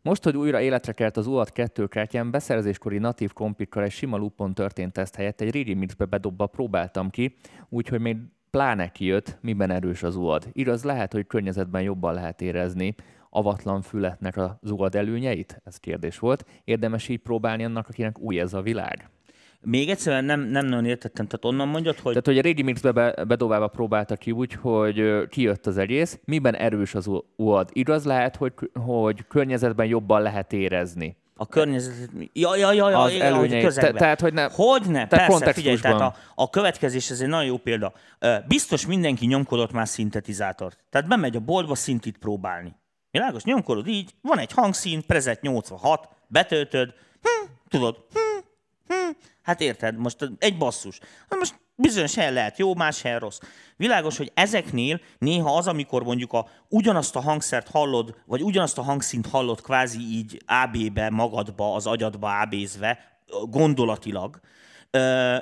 [0.03, 4.55] Most, hogy újra életre kelt az UAD 2 kártyám, beszerzéskori natív kompikkal egy sima loopon
[4.55, 7.37] történt teszt helyett egy régi mixbe bedobva próbáltam ki,
[7.69, 8.17] úgyhogy még
[8.51, 10.49] pláne kijött, miben erős az UAD.
[10.53, 12.95] Igaz, lehet, hogy környezetben jobban lehet érezni
[13.31, 15.61] avatlan fületnek az UAD előnyeit?
[15.65, 16.45] Ez kérdés volt.
[16.65, 19.09] Érdemes így próbálni annak, akinek új ez a világ.
[19.65, 22.93] Még egyszer nem, nem nagyon értettem, tehát onnan mondjad, hogy Tehát, hogy a régi mixbe
[22.93, 27.69] be, bedobálva próbálta ki úgy, hogy kijött az egész, miben erős az UAD.
[27.73, 28.53] Igaz lehet, hogy,
[28.85, 31.17] hogy környezetben jobban lehet érezni.
[31.37, 32.11] a környezet...
[32.33, 33.67] Ja, ja, ja, ja, Az ja, előnyei.
[33.73, 37.47] Te- tehát, hogy ne- Hogyne, tehát persze, figyelj, tehát a, a következés, ez egy nagyon
[37.47, 37.93] jó példa.
[38.49, 40.85] Biztos mindenki nyomkodott már szintetizátort.
[40.91, 42.77] Tehát bemegy a boltba szintit próbálni.
[43.11, 43.45] Világos?
[43.45, 48.24] Nyomkodod így, van egy hangszín, Prezet 86, betöltöd, hm, tudod, hm,
[49.43, 50.99] hát érted, most egy basszus.
[51.31, 53.39] Hát most bizonyos helyen lehet jó, más helyen rossz.
[53.77, 58.83] Világos, hogy ezeknél néha az, amikor mondjuk a, ugyanazt a hangszert hallod, vagy ugyanazt a
[58.83, 62.99] hangszínt hallod kvázi így AB-be, magadba, az agyadba AB-zve,
[63.49, 64.41] gondolatilag,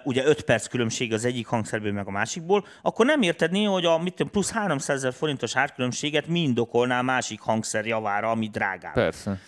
[0.04, 3.84] ugye 5 perc különbség az egyik hangszerből meg a másikból, akkor nem érted néha, hogy
[3.84, 8.48] a mit tudom, plusz 300 ezer forintos árkülönbséget mi indokolná a másik hangszer javára, ami
[8.48, 8.94] drágább.
[8.94, 9.38] Persze.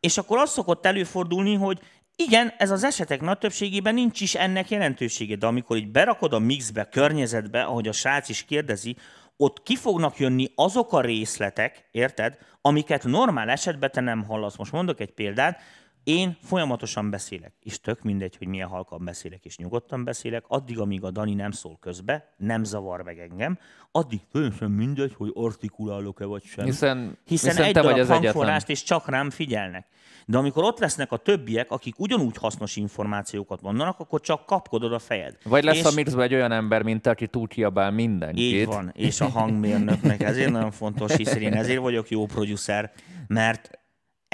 [0.00, 1.80] És akkor az szokott előfordulni, hogy
[2.16, 6.38] igen, ez az esetek nagy többségében nincs is ennek jelentősége, de amikor így berakod a
[6.38, 8.96] mixbe, környezetbe, ahogy a srác is kérdezi,
[9.36, 14.56] ott ki fognak jönni azok a részletek, érted, amiket normál esetben te nem hallasz.
[14.56, 15.60] Most mondok egy példát,
[16.04, 21.04] én folyamatosan beszélek, és tök mindegy, hogy milyen halkan beszélek, és nyugodtan beszélek, addig, amíg
[21.04, 23.58] a Dani nem szól közbe, nem zavar meg engem,
[23.90, 26.64] addig teljesen mindegy, hogy artikulálok-e vagy sem.
[26.64, 29.86] Hiszen, Hiszen, hiszen egy te vagy az hangforrást, és csak rám figyelnek.
[30.26, 34.98] De amikor ott lesznek a többiek, akik ugyanúgy hasznos információkat mondanak, akkor csak kapkodod a
[34.98, 35.36] fejed.
[35.44, 38.42] Vagy lesz és a mixben egy olyan ember, mint aki túl kiabál mindenkit.
[38.42, 42.92] Így van, és a hangmérnöknek ezért nagyon fontos, hiszen én ezért vagyok jó producer,
[43.26, 43.70] mert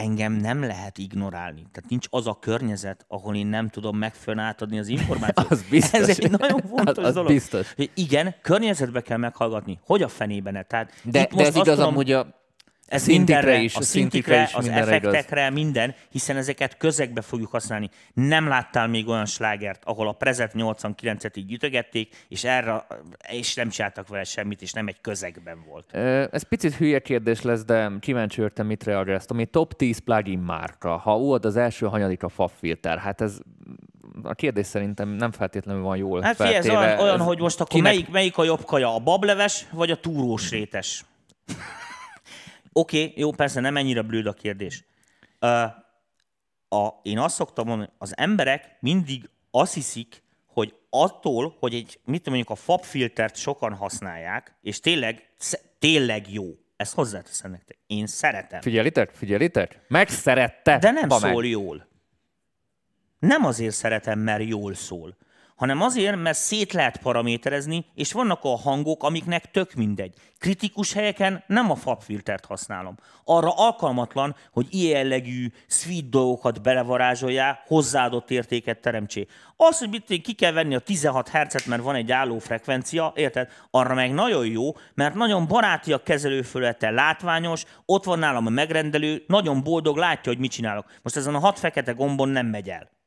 [0.00, 1.66] engem nem lehet ignorálni.
[1.72, 5.50] Tehát nincs az a környezet, ahol én nem tudom megfelelően átadni az információt.
[5.50, 6.00] Az biztos.
[6.00, 7.30] Ez egy nagyon fontos Az- az dolog.
[7.30, 7.74] biztos.
[7.94, 9.78] Igen, környezetbe kell meghallgatni.
[9.84, 10.62] Hogy a fenében -e?
[10.62, 12.39] Tehát De, itt de most ez azt igaz tudom- amúgy a,
[12.90, 15.12] Ez Szintikre mindenre, is, a szintikre szintikre, is, az mindenre igaz.
[15.14, 17.90] effektekre, minden, hiszen ezeket közegbe fogjuk használni.
[18.14, 22.86] Nem láttál még olyan slágert, ahol a Prezet 89-et így ütögették, és erre,
[23.32, 25.94] és nem csináltak vele semmit, és nem egy közegben volt.
[26.32, 29.24] Ez picit hülye kérdés lesz, de kíváncsi örtem, mit reagálsz.
[29.28, 30.96] Ami top 10 plugin márka.
[30.96, 33.38] Ha volt az első hanyadik a FAB-filter, hát ez
[34.22, 36.86] a kérdés szerintem nem feltétlenül van jól Hát figyelj, ez feltéve.
[36.86, 39.90] olyan, olyan Ez hogy most akkor kinek- melyik, melyik a jobb kaja, a bableves vagy
[39.90, 41.04] a túrós rétes?
[42.80, 44.84] Oké, okay, jó, persze nem ennyire blőd a kérdés.
[45.40, 45.62] Uh,
[46.68, 52.22] a, én azt szoktam mondani, az emberek mindig azt hiszik, hogy attól, hogy egy, mit
[52.22, 55.32] tudom, mondjuk a FAB filtert sokan használják, és tényleg,
[55.78, 56.44] tényleg jó.
[56.76, 57.78] Ezt hozzáteszem nektek.
[57.86, 58.60] Én szeretem.
[58.60, 59.10] Figyelitek?
[59.10, 59.80] Figyelitek?
[59.88, 60.78] Megszerette.
[60.78, 61.88] De nem Ha szól jól.
[63.18, 65.16] Nem azért szeretem, mert jól szól,
[65.60, 70.14] hanem azért, mert szét lehet paraméterezni, és vannak a hangok, amiknek tök mindegy.
[70.38, 72.96] Kritikus helyeken nem a FAB filtert használom.
[73.24, 79.26] Arra alkalmatlan, hogy ilyen jellegű sweet dolgokat belevarázsoljál, hozzáadott értéket teremtsé.
[79.56, 83.48] Az, hogy mit ki kell venni a 16 Hz-et, mert van egy álló frekvencia, érted?
[83.70, 89.24] Arra meg nagyon jó, mert nagyon baráti a kezelőfölete, látványos, ott van nálam a megrendelő,
[89.26, 90.86] nagyon boldog, látja, hogy mit csinálok.
[91.02, 92.98] Most ezen a hat fekete gombon nem megy el.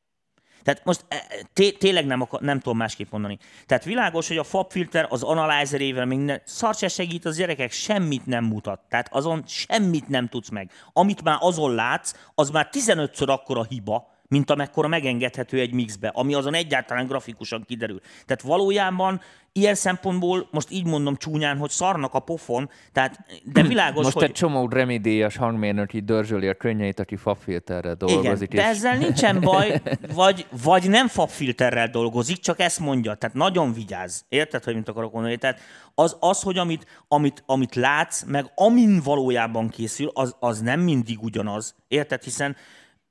[0.64, 3.38] Tehát most e, té- tényleg nem, akar, nem tudom másképp mondani.
[3.66, 8.26] Tehát világos, hogy a FAB filter az analyzerével minden szar se segít, az gyerekek semmit
[8.26, 8.80] nem mutat.
[8.88, 10.70] Tehát azon semmit nem tudsz meg.
[10.92, 16.34] Amit már azon látsz, az már 15-ször akkora hiba, mint amekkora megengedhető egy mixbe, ami
[16.34, 18.00] azon egyáltalán grafikusan kiderül.
[18.00, 19.20] Tehát valójában
[19.52, 23.18] ilyen szempontból, most így mondom csúnyán, hogy szarnak a pofon, tehát,
[23.52, 24.24] de világos, Most hogy...
[24.24, 28.54] egy csomó remedélyes hangmérnök így dörzsöli a könnyeit, aki FAB-filterrel Igen, dolgozik.
[28.54, 29.82] de ezzel nincsen baj,
[30.14, 33.14] vagy, vagy nem fabfilterrel dolgozik, csak ezt mondja.
[33.14, 34.20] Tehát nagyon vigyázz.
[34.28, 35.36] Érted, hogy mit akarok mondani?
[35.36, 35.60] Tehát
[35.94, 41.22] az, az hogy amit, amit, amit látsz, meg amin valójában készül, az, az nem mindig
[41.22, 41.74] ugyanaz.
[41.88, 42.22] Érted?
[42.22, 42.56] Hiszen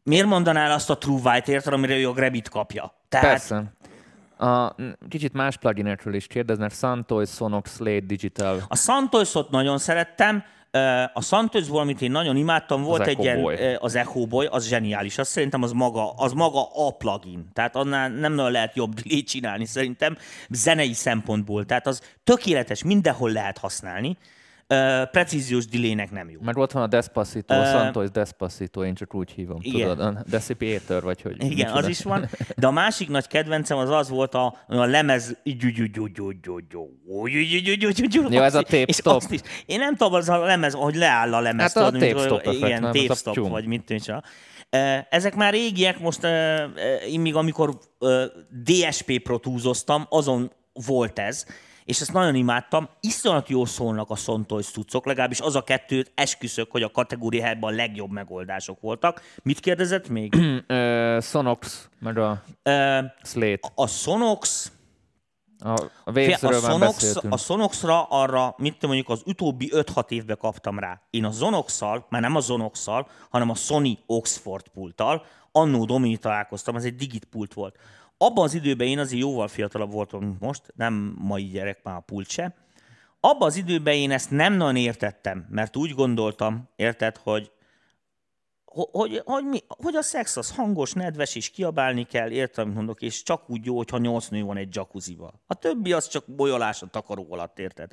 [0.04, 2.93] miért mondanál azt a True White-ért, amire ő a Grebit kapja?
[3.10, 3.74] Tehát, Persze.
[4.38, 4.76] A,
[5.10, 6.72] kicsit más pluginekről is kérdeznek.
[6.72, 8.64] Santoy, Sonox, Slate, Digital.
[8.68, 10.43] A Santos-ot nagyon szerettem,
[11.14, 15.18] a Santos valamit én nagyon imádtam, volt Az egy ilyen, az Echo Boy, az zseniális,
[15.18, 19.24] az szerintem az maga, az maga a plugin, tehát annál nem nagyon lehet jobb delay
[19.24, 20.18] csinálni szerintem
[20.49, 24.18] zenei szempontból, tehát az tökéletes, mindenhol lehet használni,
[25.11, 26.39] Precíziós delaynek nem jó.
[26.41, 29.57] Meg ott van a Despacito, Ö, Santoy Despacito, én csak úgy hívom.
[29.61, 29.89] igen.
[29.89, 31.74] Tudod, Decipator, vagy hogy Igen, micsoda.
[31.74, 35.38] az is van, de a másik nagy kedvencem az az volt a, a lemez...
[38.30, 38.86] Ja, ez a tape
[39.30, 39.41] is.
[39.65, 41.74] Én nem tudom, az a lemez, hogy leáll a lemez.
[41.74, 44.24] Hát a tape Igen, tape stop, vagy mit tűncsa.
[45.09, 46.28] Ezek már régiek, most
[47.07, 47.78] én még amikor
[48.63, 51.45] DSP protúzoztam, azon volt ez,
[51.86, 52.89] és ezt nagyon imádtam.
[52.99, 57.75] Iszonyat jól szólnak a Sontoys cuccok, legalábbis az a kettőt esküszök, hogy a kategóriában a
[57.75, 59.21] legjobb megoldások voltak.
[59.43, 60.34] Mit kérdezett még?
[60.67, 63.71] Ö, Sonox, meg a Eh, Slate.
[63.75, 64.71] a Sonox,
[65.59, 65.69] A,
[66.03, 66.11] a
[66.41, 71.01] a, Sonox, a Sonoxra arra, mit tudom, mondjuk az utóbbi 5-6 évben kaptam rá.
[71.09, 76.75] Én a Zonox-szal, már nem a Zonox-szal, hanem a Sony Oxford pulttal, annó Domini találkoztam,
[76.75, 77.75] ez egy digit pult volt.
[78.24, 82.30] Abban az időben én azért jóval fiatalabb voltam, most, nem mai gyerek már a pult
[82.30, 82.55] se.
[83.19, 87.51] Abban az időben én ezt nem nagyon értettem, mert úgy gondoltam, érted, hogy
[88.65, 92.76] ho- hogy, hogy, mi, hogy a szex az hangos, nedves, és kiabálni kell, értem, amit
[92.76, 95.34] mondok, és csak úgy jó, hogyha nyolc nő van egy jacuzziba.
[95.47, 97.91] A többi az csak bolyolás a takaró alatt, érted?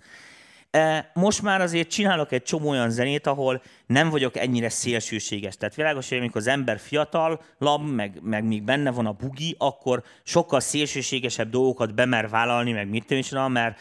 [1.13, 5.57] Most már azért csinálok egy csomó olyan zenét, ahol nem vagyok ennyire szélsőséges.
[5.57, 9.55] Tehát világos, hogy amikor az ember fiatal, lab, meg, meg még benne van a bugi,
[9.59, 13.81] akkor sokkal szélsőségesebb dolgokat bemer vállalni, meg mit tudom, mert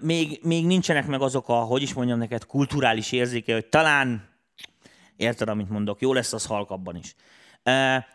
[0.00, 4.28] még, még nincsenek meg azok a, hogy is mondjam neked, kulturális érzéke, hogy talán
[5.20, 6.00] Érted, amit mondok?
[6.00, 7.14] Jó lesz az halkabban is.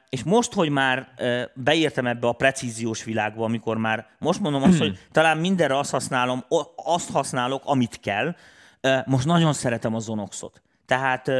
[0.09, 1.07] És most, hogy már
[1.53, 6.45] beértem ebbe a precíziós világba, amikor már most mondom azt, hogy talán mindenre azt használom,
[6.75, 8.35] azt használok, amit kell,
[9.05, 10.61] most nagyon szeretem a Zonoxot.
[10.85, 11.31] Tehát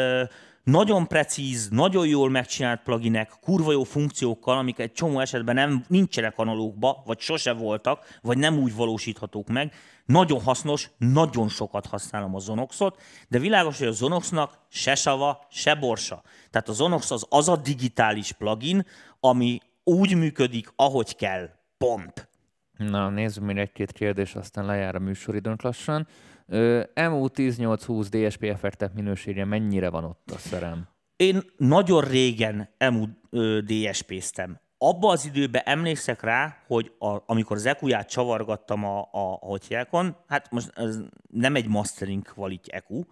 [0.66, 6.38] nagyon precíz, nagyon jól megcsinált pluginek, kurva jó funkciókkal, amik egy csomó esetben nem, nincsenek
[6.38, 9.74] analógba, vagy sose voltak, vagy nem úgy valósíthatók meg.
[10.06, 15.76] Nagyon hasznos, nagyon sokat használom a Zonoxot, de világos, hogy a Zonoxnak se sava, se
[15.76, 16.24] borsa.
[16.52, 18.86] Tehát a Zonox az az a digitális plugin,
[19.20, 21.50] ami úgy működik, ahogy kell.
[21.78, 22.30] Pont.
[22.78, 26.08] Na, nézzük még egy-két kérdés, aztán lejár a műsoridőnk lassan.
[26.48, 30.88] Ö, MU10820 DSP effektek minősége mennyire van ott a szerem?
[31.16, 34.60] Én nagyon régen emu ö, DSP-ztem.
[34.78, 40.16] Abba az időben emlékszek rá, hogy a, amikor az EQ-ját csavargattam a, a, a hotyákon,
[40.28, 43.04] hát most ez nem egy mastering quality EQ,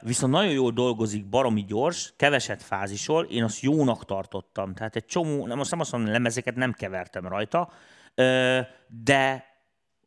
[0.00, 4.74] viszont nagyon jól dolgozik, baromi gyors, keveset fázisol, én azt jónak tartottam.
[4.74, 7.70] Tehát egy csomó, nem most nem azt mondom, lemezeket nem kevertem rajta,
[8.86, 9.47] de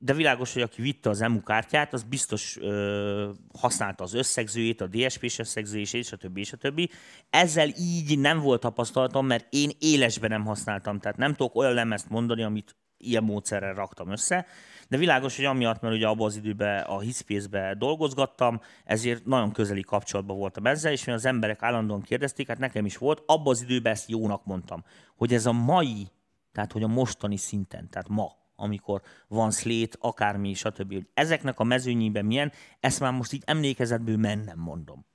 [0.03, 4.87] de világos, hogy aki vitte az EMU kártyát, az biztos ö, használta az összegzőjét, a
[4.87, 6.89] DSP-s összegzőjét, és a többi, és a többi.
[7.29, 12.09] Ezzel így nem volt tapasztalatom, mert én élesben nem használtam, tehát nem tudok olyan lemezt
[12.09, 14.45] mondani, amit ilyen módszerrel raktam össze,
[14.89, 19.81] de világos, hogy amiatt, mert ugye abban az időben a Hispace-be dolgozgattam, ezért nagyon közeli
[19.81, 23.91] kapcsolatban voltam ezzel, és az emberek állandóan kérdezték, hát nekem is volt, abban az időben
[23.91, 24.83] ezt jónak mondtam,
[25.15, 26.07] hogy ez a mai,
[26.51, 30.93] tehát hogy a mostani szinten, tehát ma, amikor van szlét, akármi, stb.
[30.93, 35.05] Hogy ezeknek a mezőnyében milyen, ezt már most így emlékezetből mennem mondom.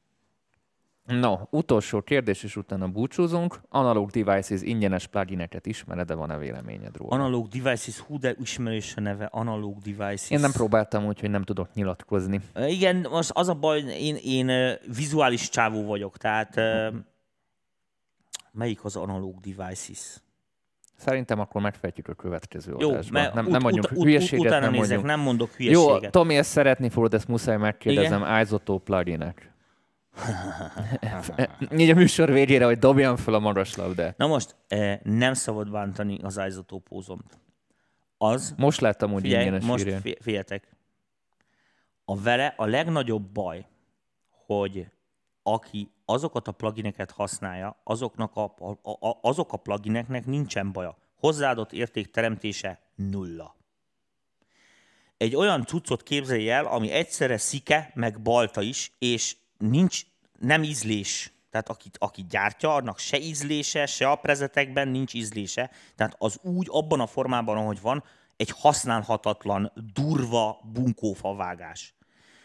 [1.06, 3.60] No, utolsó kérdés, és utána búcsúzunk.
[3.68, 7.14] Analog Devices ingyenes plugineket ismered, de van-e véleményed róla?
[7.14, 10.30] Analog Devices, hú, de ismerős a neve, Analog Devices.
[10.30, 12.40] Én nem próbáltam, úgyhogy nem tudok nyilatkozni.
[12.56, 16.60] Igen, most az a baj, én, én vizuális csávó vagyok, tehát
[18.52, 20.20] melyik az Analog Devices?
[20.96, 23.22] Szerintem akkor megfejtjük a következő Jó, adásban.
[23.22, 25.16] mert nem, ut- nem mondjuk ut- hülyeséget, utána nem nézek, mondjuk.
[25.16, 26.02] nem mondok hülyeséget.
[26.02, 28.40] Jó, Tomi, ezt szeretni fogod, ezt muszáj megkérdezem.
[28.42, 29.50] Isotope pluginek.
[31.78, 34.16] Így a műsor végére, hogy dobjam fel a magaslabdát.
[34.16, 37.38] Na most, eh, nem szabad bántani az izotópózomt.
[38.18, 39.88] Az, Most láttam, hogy figyelj, ingyenes most
[40.20, 40.76] figyeljetek,
[42.04, 43.66] a vele a legnagyobb baj,
[44.46, 44.86] hogy
[45.42, 50.96] aki azokat a plugineket használja, azoknak a, a, a, azok a plugineknek nincsen baja.
[51.18, 53.56] Hozzáadott érték teremtése nulla.
[55.16, 60.02] Egy olyan cuccot képzelj el, ami egyszerre szike, meg balta is, és nincs,
[60.38, 61.30] nem ízlés.
[61.50, 65.70] Tehát aki, aki gyártja, annak se ízlése, se a prezetekben nincs ízlése.
[65.94, 68.04] Tehát az úgy, abban a formában, ahogy van,
[68.36, 71.94] egy használhatatlan, durva bunkófa vágás.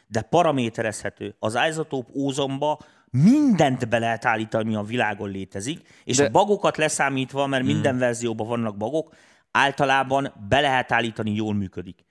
[0.08, 1.36] De paraméterezhető.
[1.40, 2.80] Az Isotope ózomba
[3.12, 7.98] mindent be lehet állítani, ami a világon létezik, és De- a bagokat leszámítva, mert minden
[7.98, 9.14] verzióban vannak bagok,
[9.52, 12.06] általában be lehet állítani, jól működik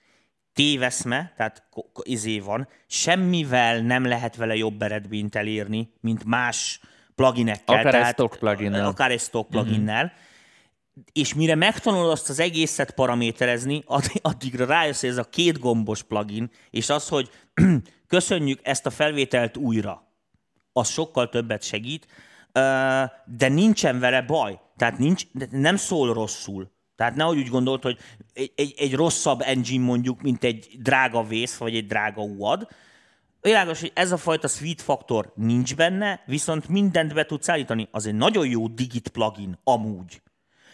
[0.52, 1.62] téveszme, tehát
[2.02, 6.80] izé van, semmivel nem lehet vele jobb eredményt elérni, mint más
[7.14, 7.74] pluginekkel.
[7.74, 8.86] Akár egy tehát, stock pluginnel.
[8.86, 10.04] Akár egy stock pluginnel.
[10.04, 11.02] Mm-hmm.
[11.12, 16.02] És mire megtanulod azt az egészet paraméterezni, addig- addigra rájössz, hogy ez a két gombos
[16.02, 17.30] plugin, és az, hogy
[18.06, 20.09] köszönjük ezt a felvételt újra,
[20.80, 22.06] az sokkal többet segít,
[23.24, 24.60] de nincsen vele baj.
[24.76, 26.70] Tehát nincs, nem szól rosszul.
[26.96, 27.98] Tehát nehogy úgy gondolt, hogy
[28.32, 32.68] egy, egy, egy rosszabb engine mondjuk, mint egy drága vész, vagy egy drága UAD.
[33.40, 37.88] Világos, hogy ez a fajta sweet faktor nincs benne, viszont mindent be tudsz állítani.
[37.90, 40.22] Az egy nagyon jó digit plugin, amúgy.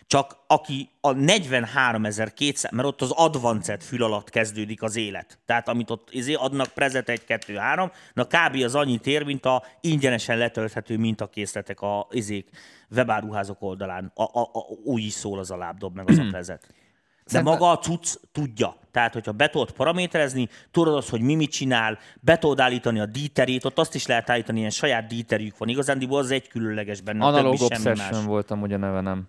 [0.06, 5.38] Csak aki a 43.200, mert ott az advanced fül alatt kezdődik az élet.
[5.46, 8.62] Tehát amit ott izé adnak prezet 1, 2, 3, na kb.
[8.64, 12.48] az annyit ér, mint a ingyenesen letölthető mintakészletek a izék
[12.90, 14.12] webáruházok oldalán.
[14.14, 16.60] A, a, a, úgy is szól az a lábdob, meg az a prezet.
[16.60, 18.76] De Szerintem- maga a cucc tudja.
[18.90, 23.06] Tehát, hogyha be tudod paraméterezni, tudod azt, hogy mi mit csinál, be tudod állítani a
[23.06, 25.68] díterét, ott azt is lehet állítani, ilyen saját díterjük van.
[25.68, 28.26] Igazándiból az egy különleges benne, a Analog többi semmi Obsession más.
[28.26, 29.28] voltam, ugye neve nem.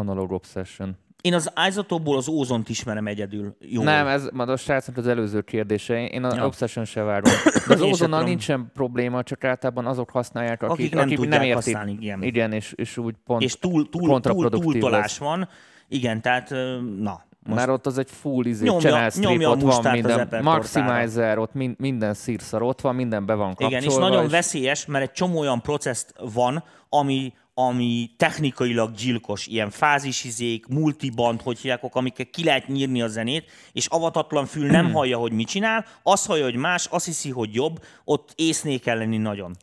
[0.00, 0.96] Analog Obsession.
[1.20, 3.56] Én az Isotope-ból az ózont ismerem egyedül.
[3.60, 3.84] Jól.
[3.84, 6.06] Nem, ez már a srácnak az előző kérdése.
[6.06, 6.46] Én a Ja.
[6.46, 7.32] Obsession se várom.
[7.68, 11.48] De az ózonnal nincsen probléma, csak általában azok használják, akik, Akik nem akik tudják nem
[11.48, 11.64] értik.
[11.64, 12.22] használni, igen.
[12.22, 15.48] Igen, és, és úgy pont és túl, túl, túl, kontraproduktív túltolás van.
[15.88, 16.50] Igen, tehát
[16.98, 17.28] na.
[17.42, 20.42] Most Már ott az egy full izé, Nyomja- channel strip, nyomja ott van az minden,
[20.42, 23.76] maximizer, ott min, minden szírszar ott van, minden be van kapcsolva.
[23.76, 27.32] Igen, és nagyon veszélyes, mert egy csomó olyan processzt van, ami,
[27.66, 33.86] ami technikailag gyilkos, ilyen fázisizék, multiband, hogy hívják, amikkel ki lehet nyírni a zenét, és
[33.86, 37.84] avatatlan fül nem hallja, hogy mit csinál, azt hallja, hogy más, azt hiszi, hogy jobb,
[38.04, 39.56] ott észné kell lenni nagyon.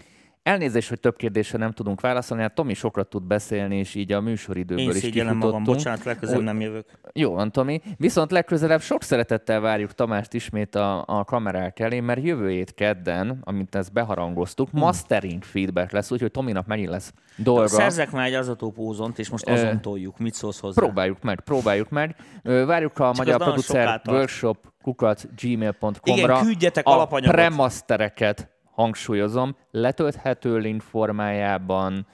[0.47, 4.21] Elnézést, hogy több kérdésre nem tudunk válaszolni, hát Tomi sokat tud beszélni, és így a
[4.21, 5.77] műsoridőből Én is szégyellem magam, kifutottunk.
[5.77, 6.85] bocsánat, legközelebb nem jövök.
[7.13, 7.81] Jó van, Tomi.
[7.97, 13.41] Viszont legközelebb sok szeretettel várjuk Tamást ismét a, a kamerák elé, mert jövő hét kedden,
[13.43, 17.67] amit ezt beharangoztuk, mastering feedback lesz, úgyhogy Tominak megint lesz dolga.
[17.67, 20.17] Szerzek már egy azotópózont, és most azon toljuk.
[20.17, 20.81] Mit szólsz hozzá?
[20.81, 22.15] Próbáljuk meg, próbáljuk meg.
[22.43, 24.01] Várjuk a az Magyar Producer.
[24.05, 26.23] Workshop kukat gmail.com-ra.
[26.23, 27.35] Igen, küldjetek a alapanyagot.
[27.35, 32.07] premastereket hangsúlyozom, letölthető link formájában,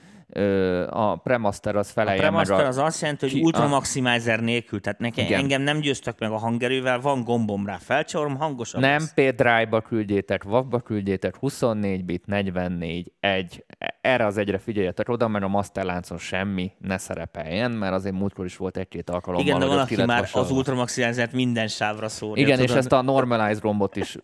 [0.90, 2.68] a Premaster az A feleljen Premaster meg a...
[2.68, 5.40] az azt jelenti, hogy Ultra a- Maximizer nélkül, tehát nekem, Igen.
[5.40, 9.12] engem nem győztek meg a hangerővel, van gombom rá, felcsorom, hangosabb Nem lesz.
[9.14, 13.64] P-Drive-ba küldjétek, WAV-ba küldjétek, 24 bit, 44, 1.
[14.00, 18.44] Erre az egyre figyeljetek oda, mert a Master láncon semmi ne szerepeljen, mert azért múltkor
[18.44, 22.44] is volt egy-két alkalommal, Igen, de van, aki már az Ultra Maximizert minden sávra szórja.
[22.44, 22.76] Igen, és tudod?
[22.76, 24.16] ezt a normalize rombot is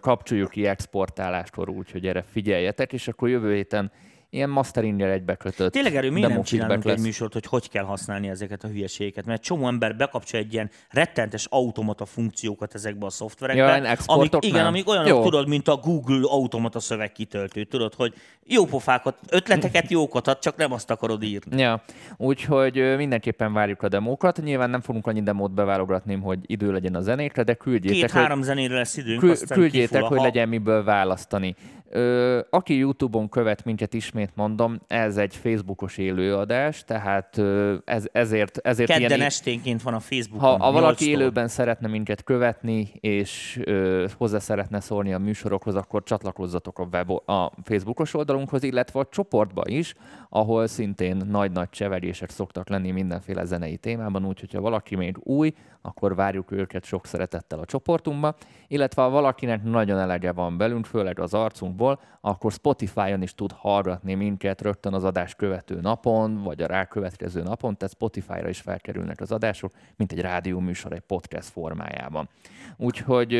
[0.00, 3.90] kapcsoljuk ki exportáláskor, úgyhogy erre figyeljetek, és akkor jövő héten
[4.34, 8.64] ilyen masteringgel egybekötött Tényleg erről miért nem csinálunk egy műsort, hogy hogy kell használni ezeket
[8.64, 9.24] a hülyeségeket?
[9.24, 13.62] Mert csomó ember bekapcsol egy ilyen rettentes automata funkciókat ezekbe a szoftverekbe.
[13.62, 15.22] Ja, amik, igen, amik olyanok, Jó.
[15.22, 17.64] tudod, mint a Google automata szövegkitöltő.
[17.64, 18.14] Tudod, hogy
[18.46, 21.60] jó pofákat, ötleteket jókat ad, csak nem azt akarod írni.
[21.60, 21.82] Ja,
[22.16, 24.42] úgyhogy mindenképpen várjuk a demókat.
[24.42, 28.42] Nyilván nem fogunk annyi demót beválogatni, hogy idő legyen a zenékre, de küldjétek, hogy Két-három
[28.42, 31.56] zenére lesz időnk, Kül- küldjétek, kifull a hogy ha- legyen miből választani.
[31.90, 37.38] Ö, aki YouTube-on követ minket, ismét mondom, ez egy Facebookos élőadás, tehát
[37.84, 39.20] ez, ezért, ezért Kedden ilyen...
[39.20, 40.48] esténként van a Facebookon.
[40.48, 41.08] Ha, ha valaki 8-tól.
[41.08, 47.10] élőben szeretne minket követni, és ö, hozzá szeretne szólni a műsorokhoz, akkor csatlakozzatok a, web,
[47.10, 49.94] a Facebookos oldalunkhoz, illetve a csoportba is,
[50.28, 55.52] ahol szintén nagy-nagy cseverések szoktak lenni mindenféle zenei témában, úgyhogy ha valaki még új,
[55.86, 58.34] akkor várjuk őket sok szeretettel a csoportunkba,
[58.68, 64.14] illetve ha valakinek nagyon elege van belünk, főleg az arcunkból, akkor Spotify-on is tud hallgatni
[64.14, 69.32] minket rögtön az adás követő napon, vagy a rákövetkező napon, tehát Spotify-ra is felkerülnek az
[69.32, 72.28] adások, mint egy rádió műsor, egy podcast formájában.
[72.76, 73.34] Úgyhogy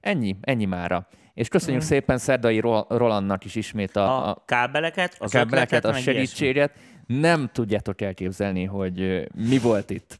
[0.00, 1.06] ennyi, ennyi mára.
[1.34, 5.84] És köszönjük szépen Szerdai Ro- Rolandnak is ismét a, a, a kábeleket, az kábeleket, ötletet,
[5.84, 6.26] a meg ilyesmi.
[6.26, 6.72] segítséget.
[7.06, 10.18] Nem tudjátok elképzelni, hogy mi volt itt.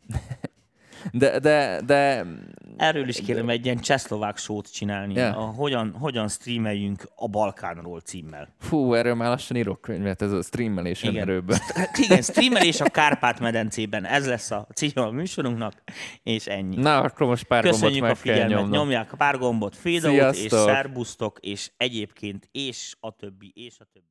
[1.13, 2.27] De, de, de
[2.77, 5.37] Erről is kérem egy ilyen csehszlovák sót csinálni, Ja.
[5.37, 8.55] a hogyan, hogyan streameljünk a Balkánról címmel.
[8.59, 11.17] fú, erről már lassan írok könyvet, ez a streamelés Igen.
[11.23, 11.57] erőből.
[12.03, 14.05] Igen, streamelés a Kárpát-medencében.
[14.05, 15.73] Ez lesz a címe a műsorunknak,
[16.23, 16.77] és ennyi.
[16.77, 18.79] Na, akkor most pár Köszönjük gombot a meg kell figyelmet, nyomnom.
[18.79, 23.85] nyomják a pár gombot, fade out, és szerbusztok, és egyébként, és a többi, és a
[23.93, 24.07] többi.